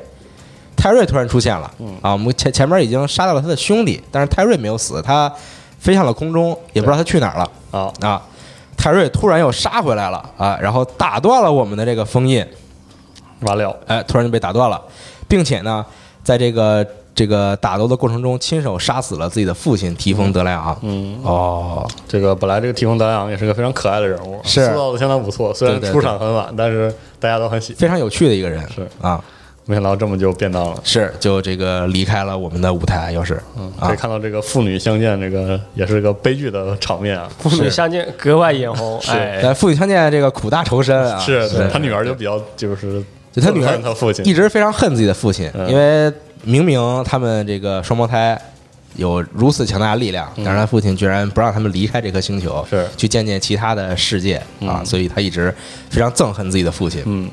[0.75, 1.71] 泰瑞突然出现了。
[1.79, 5.31] 嗯啊，我们前前面已经杀掉了他的兄弟，但是泰瑞没有死，他
[5.79, 7.51] 飞向了空中，也不知道他去哪儿了。
[7.71, 8.21] 啊，啊，
[8.75, 12.45] 泰瑞突然又杀回来了啊，然后打断了我们的这个封印。
[13.41, 14.81] 完了，哎，突然就被打断了，
[15.27, 15.85] 并且呢，
[16.23, 16.83] 在这个
[17.17, 20.77] 这个打斗的过程中，亲手杀死了自己的父亲提丰德莱昂。
[20.83, 24.63] 嗯，哦，这个本来这个提丰德莱昂也是个非常可爱的人物，是。
[24.67, 25.93] 塑造的相当不错，虽然对对对。
[25.93, 27.73] 出场很晚，但是大家都很喜。
[27.73, 28.63] 非常有趣的一个人。
[28.69, 28.87] 是。
[29.01, 29.19] 啊，
[29.65, 30.79] 没想到这么就变道了。
[30.83, 33.41] 是就这个离开了我们的舞台，又是。
[33.57, 33.87] 嗯，啊。
[33.87, 37.27] 可以看到这个父女相见，这个也是个悲剧的场面啊。
[37.39, 39.11] 父女相见格外眼红，是。
[39.13, 44.23] 哎，但父女相见这个苦大仇深啊，是他女儿就比较就是就他女儿他父亲。
[44.23, 45.67] 一直非常恨自己的父亲，嗯。
[45.67, 46.13] 因为
[46.47, 48.39] 明明他们这个双胞胎
[48.95, 55.53] 有如此强大的力量，但是他父亲居然不让他们离开这颗星球，是去见见其他的世界啊，嗯所以他一直
[55.89, 57.03] 非常憎恨自己的父亲。
[57.05, 57.29] 嗯，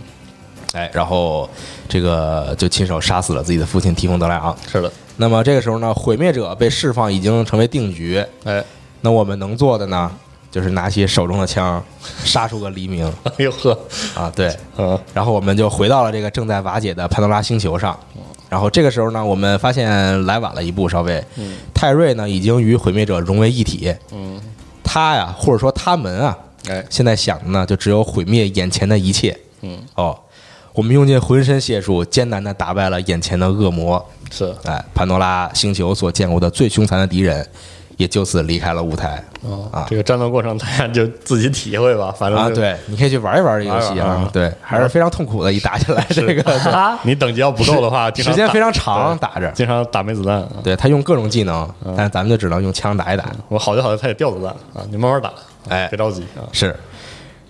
[0.72, 1.48] 哎，然后
[1.88, 4.54] 这个就亲手杀死了自己的父亲提丰德莱昂。
[4.70, 8.22] 是的，那么这个时候呢，毁灭者被释放已经成为定局。
[8.42, 8.62] 哎，
[9.02, 10.10] 那我们能做的呢，
[10.50, 11.80] 就是拿起手中的枪，
[12.24, 13.78] 杀出个黎明 哎呦呵，
[14.16, 14.30] 啊！
[14.34, 17.96] 对，嗯，然后我们就回到了这个正在瓦解的潘多拉星球上。
[18.54, 21.20] 然后这个时候呢，我们发现来晚了一步，稍微，
[21.74, 24.40] 泰瑞呢已经与毁灭者融为一体，嗯，
[24.84, 26.38] 他呀，或者说他们啊，
[26.68, 29.36] 哎，现在想的呢，就只有毁灭眼前的一切。
[29.62, 30.16] 嗯，哦，
[30.72, 34.08] 我们用尽浑身解数，艰难的打败了眼前的恶魔。
[34.30, 34.54] 是。
[34.62, 37.44] 哎，潘多拉星球所见过的最凶残的敌人，
[37.96, 39.22] 也就此离开了舞台。
[39.42, 49.50] 哦啊这个战斗过程大家就自己体会吧，反正啊，对，你可以去玩一玩这个游戏啊，啊对，还是非常痛苦的，一打起来这个 啊，你等级要不够的话，时间非常长，打着。
[49.50, 50.48] 经常打没子弹啊。
[50.62, 53.26] 对他用各种技能，但咱们就只能用枪打一打。
[53.48, 55.30] 我好就好在他也掉子弹啊，你慢慢打，
[55.68, 56.48] 哎别着急啊。
[56.52, 56.74] 是，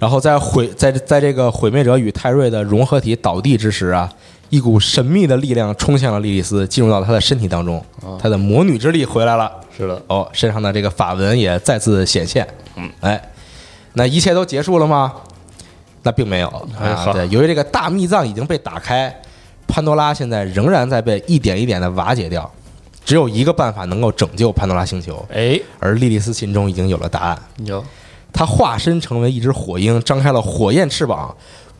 [0.00, 4.10] 然后在毁在在这个毁灭者与泰瑞的融合体倒地之时啊，
[4.54, 7.84] 一股神秘的力量冲向了莉莉丝，进入到她的身体当中，
[8.20, 9.50] 她的魔女之力回来了。
[9.76, 12.46] 是的，哦，身上的这个法纹也再次显现。
[12.76, 13.20] 嗯，哎，
[13.94, 15.12] 那一切都结束了吗？
[16.04, 16.46] 那并没有
[16.78, 17.10] 啊。
[17.12, 19.12] 对，由于这个大秘藏已经被打开，
[19.66, 22.48] 潘多拉现在仍然在被一点一点的瓦解掉。
[23.04, 27.38] 只有一个办法能够拯救潘多拉星球，哎，而莉莉丝心中已经有了答案。
[27.64, 27.84] 有
[28.32, 31.34] 她化身成为一只火鹰，张开了火焰翅膀，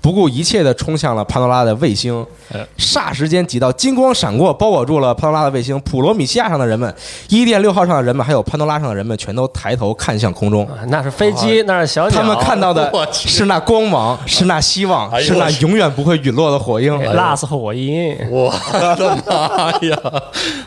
[0.05, 2.15] 不顾一切地冲向了潘多拉的卫星
[2.53, 2.61] 哎。
[2.77, 5.81] 霎时间，几道金光闪过，包裹住了潘多拉的卫星。
[5.81, 6.95] 普罗米西亚上的人们、
[7.31, 10.69] 伊甸六号上的人们，还有潘多拉上的人们，全都抬头看向空中。
[10.89, 16.95] 那是飞机，那是小鸟，他们看到的 是那光芒，是那希望，哎是那永远不会陨落的火鹰。
[17.15, 18.53] 辣死火鹰，我
[18.99, 19.99] 的妈呀！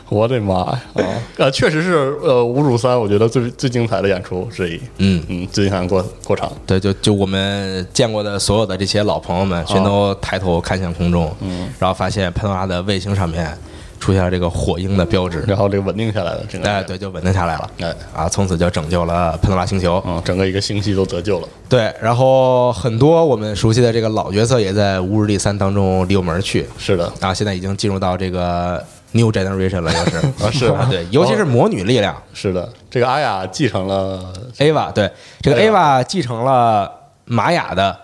[0.08, 0.78] 我的妈呀！
[0.96, 4.80] 啊，呃，确实是呃，五主三，我觉得最最精彩的演出之一。
[4.96, 6.50] 嗯，嗯，最精彩的过过场。
[6.66, 13.54] 对，就就我们见过的所有的这些老朋友们，全都抬头看向空中，嗯，然后发现潘多拉的卫星上面
[14.00, 17.70] 出现了这个火鹰的标志，然后这个稳定下来了，整个哎，对，就稳定下来了。
[17.80, 20.02] 哎，啊，从此就拯救了潘多拉星球。
[20.06, 21.48] 嗯，整个一个星系都得救了。
[21.68, 26.66] 对，然后很多我们熟悉的这个老角色也在《无日第三》当中离我们而去。
[26.78, 30.16] 是的，啊，现在已经进入到这个 New Generation 了，又是。
[30.42, 32.16] 啊是啊，对，尤其是魔女力量。
[32.32, 35.10] 是的，这个阿雅继承了 Ava，对，
[35.42, 36.90] 这个 Ava 继承了
[37.26, 37.94] 玛雅的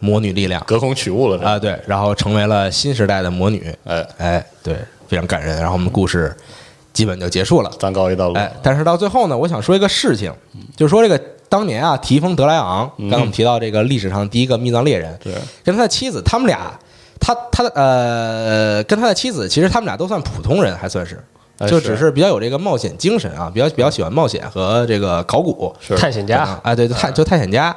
[0.00, 1.38] 魔女力量隔空取物了。
[1.38, 4.76] 这啊，对，然后成为了新时代的魔女，哎，哎，对，
[5.08, 5.56] 非常感人。
[5.58, 6.34] 然后我们故事
[6.92, 7.70] 基本就结束了。
[7.78, 8.38] 暂告一段落。
[8.38, 10.32] 哎，但是到最后呢，我想说一个事情，
[10.76, 11.18] 就是说这个
[11.48, 15.34] 当年啊，提丰德莱昂，刚才我们提到这个历史上第一个密藏猎人，是
[15.64, 16.72] 跟他的妻子，他们俩，
[17.20, 21.22] 他他的呃，跟他的妻子，其实他们俩都算普通人，还算是。
[21.58, 27.76] 哎就只是比较有这个冒险精神啊，比较比较喜欢冒险和这个考古，探险家，啊，对，就探就探险家。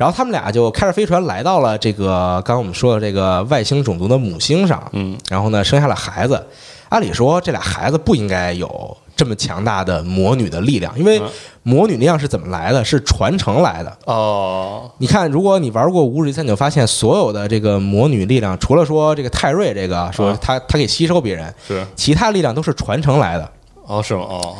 [0.00, 6.42] 然后他们俩就开着飞船来到了这个刚刚我们说的这个外星种族的母星上，嗯，然后呢生下了孩子。
[6.88, 11.28] 按理说这俩孩子不应该有这么强大的魔女的力量，因为嗯
[11.64, 12.82] 魔女力量是怎么来的？
[12.82, 13.94] 是传承来的。
[14.06, 23.46] 哦，你看，如果你玩过《无日之三》，你就发现所有的这个魔女力量，除了说这个泰瑞这个说啊他他可以吸收别人，是其他力量都是传承来的。
[23.84, 24.22] 哦，是吗？
[24.22, 24.56] 哦，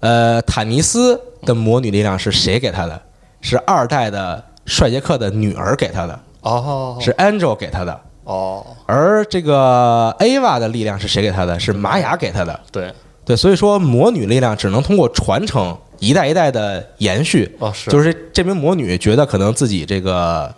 [0.00, 3.00] 呃，坦尼斯的魔女力量是谁给他的？
[3.40, 8.00] 是二代的帅杰克的女儿给他的，哦，是 Angel 给他的。
[8.24, 11.58] 哦，而这个 Ava 的力量是谁给他的？
[11.58, 12.60] 是玛雅给他的。
[12.70, 12.92] 对，
[13.24, 17.56] 对，所以说魔女力量只能通过传承，一代一代的延续。
[17.58, 20.54] 哦是就是这名魔女觉得可能自己这个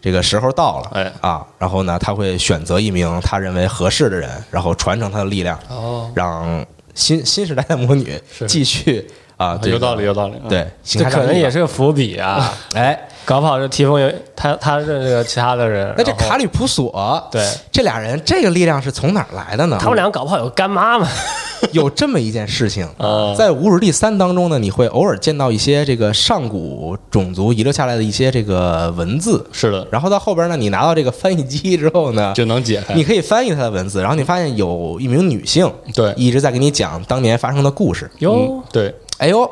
[0.00, 9.04] 这个时候到了，哎啊，然后呢，她会选择一名她认为合适的人，然后传承她的力量，哦，让新新时代的魔女继续
[9.36, 10.34] 啊，有道理，有道理。
[10.44, 19.78] 嗯，对，行这可能也是个伏笔啊， 哎，搞不好这提丰有他他认识个其他的人，那这卡里普索，对这俩人这个力量是从哪儿来的呢？
[19.80, 21.06] 他们俩搞不好有干妈嘛，
[21.72, 32.94] 有这么一件事情 啊，在《无主第三》当中呢，你会偶尔见到一些这个上古种族遗留下来的一些这个文字，是的，然后到后边呢，你拿到这个翻译机之后呢，就能解开。
[32.94, 38.10] 你可以翻译它的文字，然后你发现有一名女性对一直在给你讲当年发生的故事。
[38.18, 39.48] 哟嗯，对，哎呦，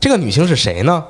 [0.00, 1.04] 这个女性是谁呢？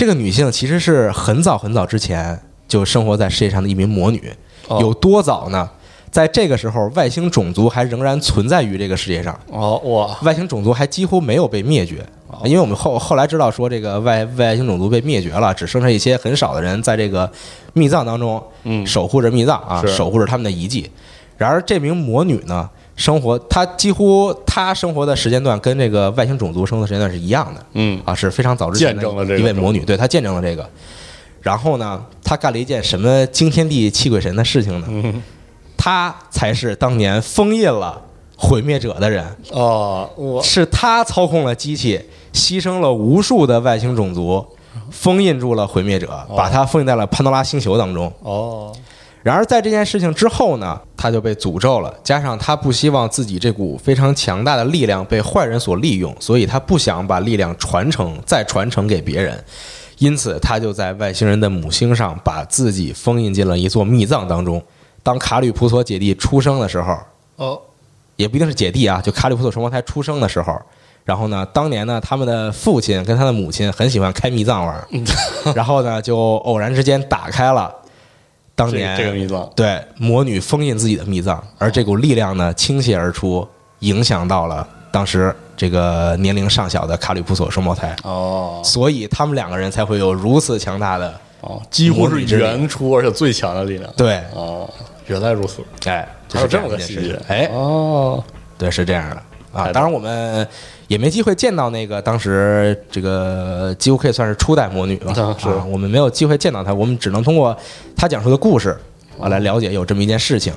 [0.00, 4.32] 这个女性其实是很早很早之前就生活在世界上的一名魔女，
[4.66, 5.68] 哦有多早呢？
[6.10, 11.96] 在这个时候，外星种族还仍然存在于这个世界上，哦，哇，外星种族还几乎没有被灭绝。
[12.44, 17.30] 因为我们后后来知道说，这个外外星种族被灭绝了，只剩下一些很少的人在这个
[17.74, 20.90] 密藏当中嗯，守护着密藏啊，守护着他们的遗迹。
[21.36, 22.66] 然而，这名魔女呢，
[23.00, 27.64] 生活他几乎他生活的时间段跟这个外星种族生活的时间段是一样的。
[27.72, 30.68] 嗯，啊，是非常早之前的见证了这个一位魔女，对她见证了这个。
[31.40, 34.86] 然后呢，她干了一件什么惊天地泣鬼神的事情呢？
[34.90, 35.22] 嗯，
[35.78, 37.98] 她才是当年封印了
[38.36, 41.98] 毁灭者的人，哦，我是她操控了机器，
[42.34, 44.44] 牺牲了无数的外星种族，
[44.90, 48.12] 封印住了毁灭者，把他封印在了潘多拉星球当中。
[48.20, 48.70] 哦，
[49.22, 59.44] 然而在这件事情之后呢，他就被诅咒了，加上他不希望自己这股非常强大的力量被坏人所利用，所以他不想把力量传承再传承给别人，
[59.98, 64.62] 因此他就在外星人的母星上把自己封印进了一座密藏当中。
[65.02, 66.98] 当卡吕普索姐弟出生的时候，
[67.36, 67.60] 哦，
[68.16, 70.58] 也不一定是姐弟啊，就卡吕普索双胞胎出生的时候，
[71.04, 74.88] 然后呢，当年呢，他们的父亲跟他的母亲很喜欢开密藏玩儿，
[75.54, 77.74] 然后呢，就偶然之间打开了
[78.54, 83.46] 当年这个密藏，对魔女封印自己的密藏，而这股力量呢倾泻而出，
[83.78, 93.90] 影响到了当时这个年龄尚小的卡吕普索双胞胎，哦所以他们两个人才会有如此强大的哦，几乎是原初而且最强的力量。
[93.96, 94.68] 对，哦，
[95.06, 98.22] 原来如此，哎，还有这么个细节哎，哦，
[98.58, 99.16] 对，是这样的
[99.52, 99.72] 啊。
[99.72, 100.46] 当然，我们
[100.90, 107.56] 也没机会见到那个当时这个几乎可以算是初代魔女了啊是啊，我们没有机会见到她，我们只能通过
[107.96, 108.76] 她讲述的故事
[109.20, 110.52] 啊来了解有这么一件事情。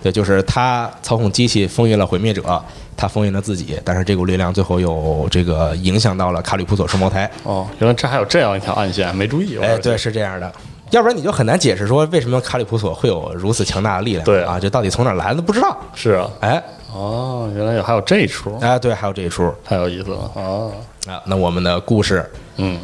[0.00, 2.62] 对，就是她操控机器封印了毁灭者，
[2.96, 7.28] 她封印了自己，但是这股力量最后又这个影响到了卡里普索双胞胎。
[7.42, 9.58] 哦，原来这还有这样一条暗线，没注意。
[9.58, 10.52] 我哎，对，是这样的。
[10.92, 15.76] 要不然你就很难解释说为什么卡里普索会有如此强大的力量，对啊，这到底从哪儿来的不知道。
[15.92, 16.62] 是啊，哎，
[16.92, 19.52] 哦，原来有还有这一出，哎，对，还有这一出。
[19.64, 20.72] 太有意思了哦，
[21.06, 21.20] 啊。
[21.26, 22.24] 那我们的故事
[22.56, 22.78] 嗯，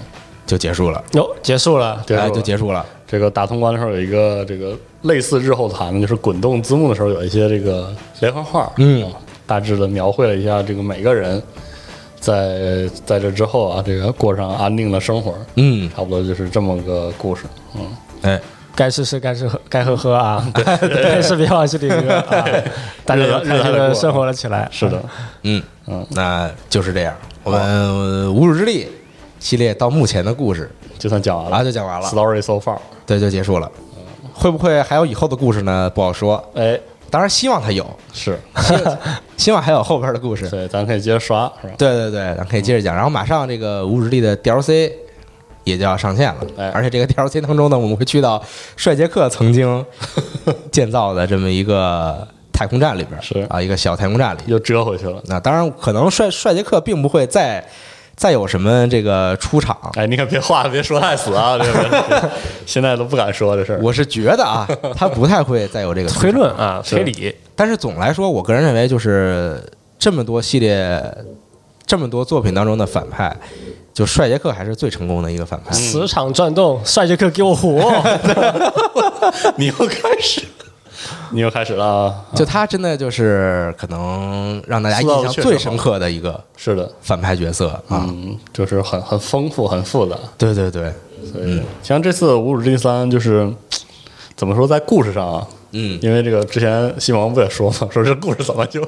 [0.46, 1.94] 就结束了，哟，结束了。
[1.94, 2.86] 哎，结束了就结束了。
[3.06, 9.04] 这个打通关的时候有一个这个类似日后谈的，就是滚动字幕的时候有一些这个连环画，嗯。
[9.04, 9.12] 啊，
[9.44, 11.42] 大致的描绘了一下这个每个人
[12.18, 17.44] 在在这之后啊，这个过上安定的生活，嗯，差不多就是这么个故事，
[17.74, 17.82] 嗯，
[18.22, 18.40] 哎，
[18.74, 20.44] 该吃吃，该吃喝，该喝喝啊！
[20.54, 22.44] 该视频往视频歌啊！
[23.04, 24.68] 大家都开心的生活了起来。
[24.70, 25.02] 是的，
[25.42, 27.14] 嗯嗯，那就是这样。
[27.44, 28.84] 我们《无主之地》
[29.38, 33.70] 系列到目前的故事就算讲完了啊，就讲完了，，story so far，对，就结束了。
[34.32, 35.90] 会不会还有以后的故事呢？
[35.90, 36.42] 不好说。
[36.54, 36.78] 哎，
[37.10, 38.38] 当然，希望它有，是，
[39.36, 40.48] 希望还有后边的故事。
[40.48, 41.74] 对，咱可以接着刷，是吧？
[41.76, 42.94] 对对对，咱可以接着讲。
[42.94, 44.90] 然后马上这个《无主之地》的 DLC
[45.64, 48.42] 也就要上线了，哎而且这个 DLC 当中呢，我们会去到
[48.76, 49.84] 帅杰克曾经
[50.72, 54.40] 建造的这么一个太空站里边，是啊，一个小太空站里。
[54.46, 55.22] 又折回去了。
[55.26, 57.64] 那当然，可能帅帅杰克并不会再
[58.14, 59.76] 再有什么这个出场。
[59.94, 61.56] 哎，你可别话别说太死啊！
[61.62, 62.30] 这个
[62.66, 63.80] 现在都不敢说这事儿。
[63.82, 69.62] 我是觉得啊， 他不太会再有这个推论啊，推理，但是总来说，我个人认为，就是
[69.98, 71.02] 这么多系列、
[71.86, 73.34] 这么多作品当中的反派，
[73.94, 75.74] 就帅杰克还是最成功的一个反派。
[75.74, 77.70] 磁场转动，帅杰克给我活！
[79.56, 80.42] 你又开始，
[81.30, 82.24] 你又开始了啊！
[82.34, 88.06] 就他真的就是可能让大家印象最深刻的一个是的，反派角色啊！
[88.08, 90.16] 嗯，就是很很丰富、很复杂。
[90.38, 90.92] 对对对，
[91.30, 93.50] 所以，像这次《无主之地三》，就是
[94.36, 98.82] 怎么说，在故事上啊，嗯，因为这个之前西蒙不也说嘛，说这故事怎么就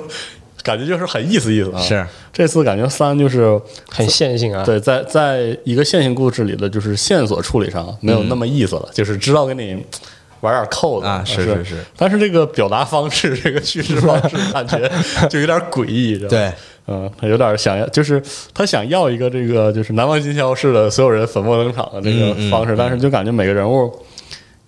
[0.64, 1.78] 感觉就是很意思意思啊。
[1.80, 2.04] 是。
[2.32, 4.64] 这次感觉三就是很线性啊。
[4.64, 9.84] 对，在在一个线性故事里的就是线索处理上没有那么意思了，就是知道给你
[10.40, 11.54] 玩点扣子啊是是。
[11.56, 11.76] 是是。
[11.96, 14.90] 但是这个表达方式，这个叙事方式，感觉
[15.30, 16.28] 就有点诡异，知道吗？
[16.30, 16.52] 对，
[16.88, 18.20] 嗯，他有点想要，就是
[18.52, 22.50] 他想要一个这个就是难忘今宵式的所有人粉墨登场的这个嗯嗯。
[22.50, 23.90] 方式，但是就感觉每个人物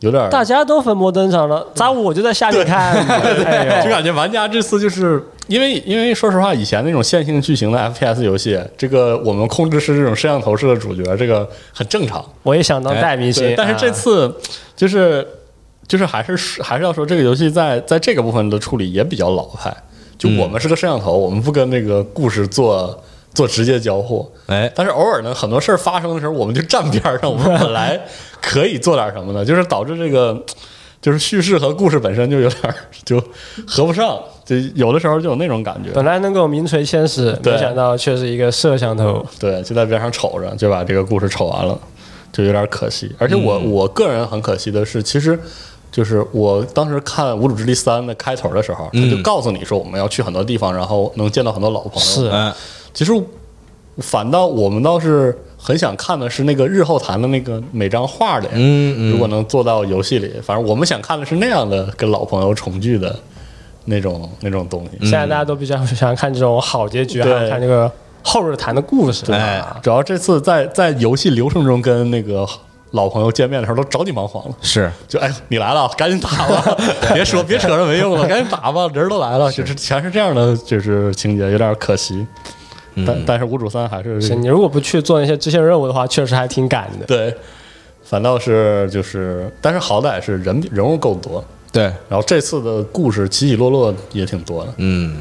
[0.01, 2.92] 有点大家都粉墨登场了，咋我就在下面看？
[3.44, 12.24] 哎，就感觉玩家这次就是因为因为说实话，以前那种线性剧情的 FPS 游戏，这个我们控制是这种摄像头式的主角，这个很正常。
[12.42, 14.34] 我也想当代明星对，，但是这啊次
[14.76, 15.26] 就是
[15.88, 19.74] 就是还是还是要说，这个游戏在在这个部分的处理也比较老派。
[20.18, 23.03] 就我们是个摄像头，我们不跟那个故事做
[23.37, 24.26] 做直接交互。
[24.47, 27.30] 哎，但是偶尔呢，很多事儿发生的时候，我们就站边儿上。
[27.30, 28.01] 我们本来
[28.41, 30.43] 可以做点什么呢，就是导致这个
[31.03, 32.74] 就是叙事和故事本身就有点儿
[33.05, 33.22] 就
[33.66, 35.91] 合不上，就有的时候就有那种感觉。
[35.93, 39.24] 本来能够名垂千史，没想到却是一个摄像头。
[39.39, 41.78] 对，就在边上瞅着，就把这个故事瞅完了，
[42.32, 43.14] 就有点可惜。
[43.18, 45.39] 而且我、我个人很可惜的是，其实
[45.93, 52.01] 就是我当时看《无主之地三》的开头的时候，他就嗯告诉你说我们要去很多地方，然后能见到很多老朋友。
[52.01, 52.53] 是嗯，
[52.97, 53.12] 其实
[53.99, 59.12] 反倒我们倒是很想看的是那个日后谈的那个每张画的，嗯嗯。
[59.12, 63.14] 如果能做到游戏里，反正我们想看的是那样的跟老朋友重聚的
[63.84, 64.99] 那种那种东西。
[65.03, 67.90] 现在大家都比较喜欢看这种好结局，还有看这个
[68.22, 69.30] 后日谈的故事。
[69.30, 69.59] 哎。
[69.59, 72.49] 啊主要这次在在游戏流程中跟那个
[72.92, 74.90] 老朋友见面的时候都着急忙慌了，是。
[75.07, 76.76] 就哎你来了，赶紧打吧，
[77.12, 82.26] 别说别扯着没用了，赶紧打吧，人都来了，就是全是这样的，就是情节有点可惜。
[83.05, 87.05] 但但是五主三还是是你如果不去做那些支线任务的话，确实还挺赶的。
[87.07, 87.34] 对，
[88.05, 95.16] 反倒是就是，但是好歹是人人物够多，对，然后这次的故事起起落落也挺多的，嗯，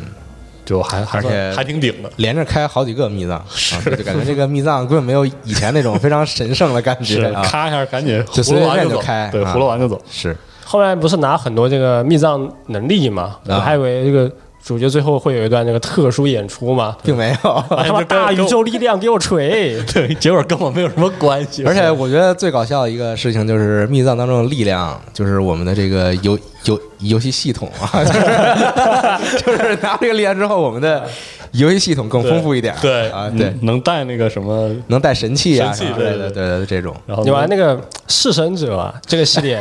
[0.63, 2.09] 就还还而且还挺顶的。
[2.17, 3.45] 连着开好几个密藏，啊，
[3.85, 7.41] 就感觉这个密藏根本没有以前那种非常神圣的感觉啊。
[7.43, 10.01] 咔一下赶紧就随葫芦完就开，对，啊葫芦完就走。
[10.09, 13.37] 是，后面不是拿很多这个密藏能力嘛？
[13.47, 14.31] 啊我还以为这个
[14.65, 16.97] 主角最后会有一段那个特殊演出嘛。
[17.03, 17.63] 并没有。
[17.69, 19.79] 他妈大宇宙力量给我锤！
[19.93, 21.63] 对，结果跟我没有什么关系。
[21.63, 31.07] 而且我觉得最搞笑的一个事情就是密藏当中的力量，就是我们的这个游游游戏系统啊，就是 就是拿这个力量之后，我们的
[31.57, 32.75] 游戏系统更丰富一点。
[32.81, 33.09] 对。
[33.09, 36.57] 啊，对，嗯能带那个什么，能带神器啊神器什么之类的，对对对。
[36.59, 39.59] 对，这种然后你玩那个弑神者啊这个系列，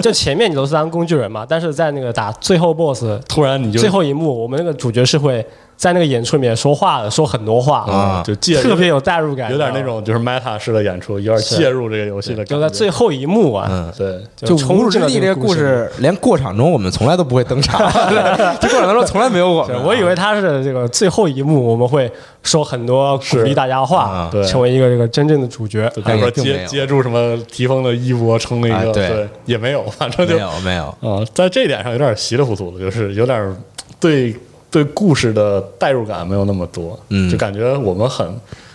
[0.00, 5.44] 就前面你都是当工具人嘛，但是在那个打最后 BOSS 突然你就最后一幕，我们那个主角是会
[5.76, 8.22] 在那个演出里面说话的，说很多话，啊。
[8.24, 12.54] 就介特别有代入感，有点那种就是 meta 式的演出，有点介入这个游戏的感觉。
[12.54, 13.92] 就在最后一幕啊，嗯。
[13.96, 17.78] 对，就《冲无主之地》这个故进了这个故事，连过场中我们从来都不会登场，
[18.60, 19.76] 这过场当中从来没有我们。
[19.76, 22.10] 对我以为他是这个最后一幕，我们会
[22.42, 24.42] 说很多鼓励大家的话啊，对。
[24.44, 25.90] 成为一个这个真正的主角。
[25.94, 29.08] 就比如说接接住什么提风的衣钵冲那个，啊对。
[29.08, 33.56] 对，也没有，反正就没有没有，啊，在这一点上有点稀里糊涂的，就是有点
[34.00, 34.34] 对
[34.74, 37.30] 对故事的代入感没有那么多，嗯。
[37.30, 38.26] 就感觉我们很，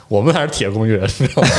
[0.07, 1.49] 我们还是铁工具人，你知道吗？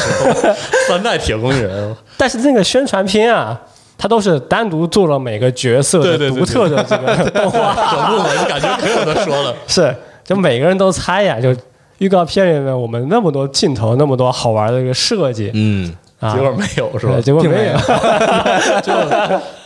[0.88, 3.61] 三代铁工具人， 但是那个宣传片啊，
[3.99, 11.55] 它都是单独做了每个角色的独特的这个 动画，可不嘛，就感觉可有的说了，是就每个人都猜呀，就
[11.99, 17.23] 预告片里面我们那么多镜头，那么多好玩的一个设计嗯，啊，结果没有是吧对？
[17.23, 17.77] 结果没有
[18.83, 18.93] 就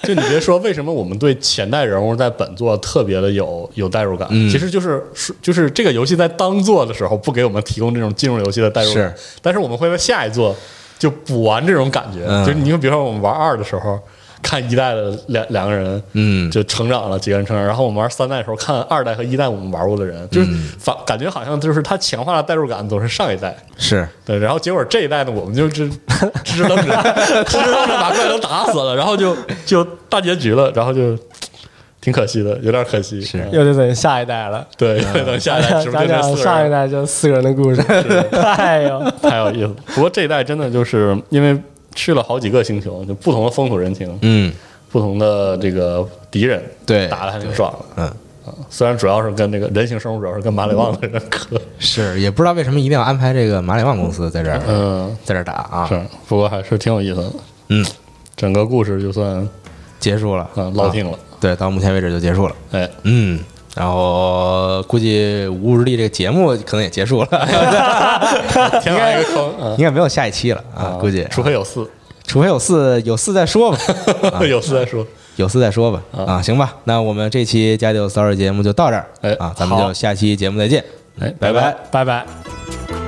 [0.08, 4.28] 就你别说，为什么我们对前代人物在本作特别的有有代入感？
[4.30, 10.54] 嗯其实就是是就是这个游戏在当做的时候不给我们提供这种进入游戏的代入感是，但是我们会在下一座
[10.98, 12.24] 就补完这种感觉。
[12.28, 13.98] 嗯就是你就比如说我们玩二的时候，
[14.44, 23.56] 看一代的两两个人，嗯就成长了，几个人成长，然后我们玩三代的时候，看二代和一代我们玩过的人，就是嗯反感觉好像就是他强化的代入感总是上一代。
[23.78, 27.14] 是对，然后结果这一代呢，我们就支支支棱着，
[27.46, 29.34] 支 支棱着把怪都打死了，然后就
[29.64, 31.18] 就大结局了，然后就
[32.02, 33.20] 挺可惜的，有点可惜。
[33.22, 34.66] 是嗯又得等下一代了。
[34.76, 36.36] 对，又等下一代是不是就这讲？
[36.36, 37.82] 上一代就四个人的故事，
[38.30, 39.74] 太有， 太有意思。
[39.94, 41.58] 不过这一代真的就是因为
[41.94, 44.52] 去了好几个星球，就不同的风土人情，嗯，
[44.90, 48.02] 不同的这个敌人，对打的还挺爽的。
[48.46, 51.60] 嗯，虽然主要是跟这个人形生物，主要是跟马里旺的人磕。
[51.78, 57.32] 是也不知道为什么一定要安排这个马里旺公司在这儿，嗯，在这儿打啊，是，不过还是挺有意思的。
[57.68, 57.86] 嗯，
[58.36, 59.48] 整个故事就算
[59.98, 61.18] 结束了，嗯落定了。
[61.40, 62.56] 对，到目前为止就结束了。
[62.72, 63.38] 哎，嗯，
[63.74, 67.28] 然后估计《无日历》这个节目可能也结束了，
[68.82, 71.26] 填完一个坑啊应该没有下一期了啊，估计。
[71.30, 71.90] 除非有四，
[72.24, 73.78] 除非有四有四再说吧，
[74.48, 75.06] 有四再说。
[75.36, 76.00] 有四再说吧。
[76.16, 80.84] 啊，行吧，那我们这期《家里有 story》节目就到这儿，哎啊，咱们就下期节目再见，
[81.18, 81.76] 哎，拜拜。
[81.90, 83.03] 拜拜。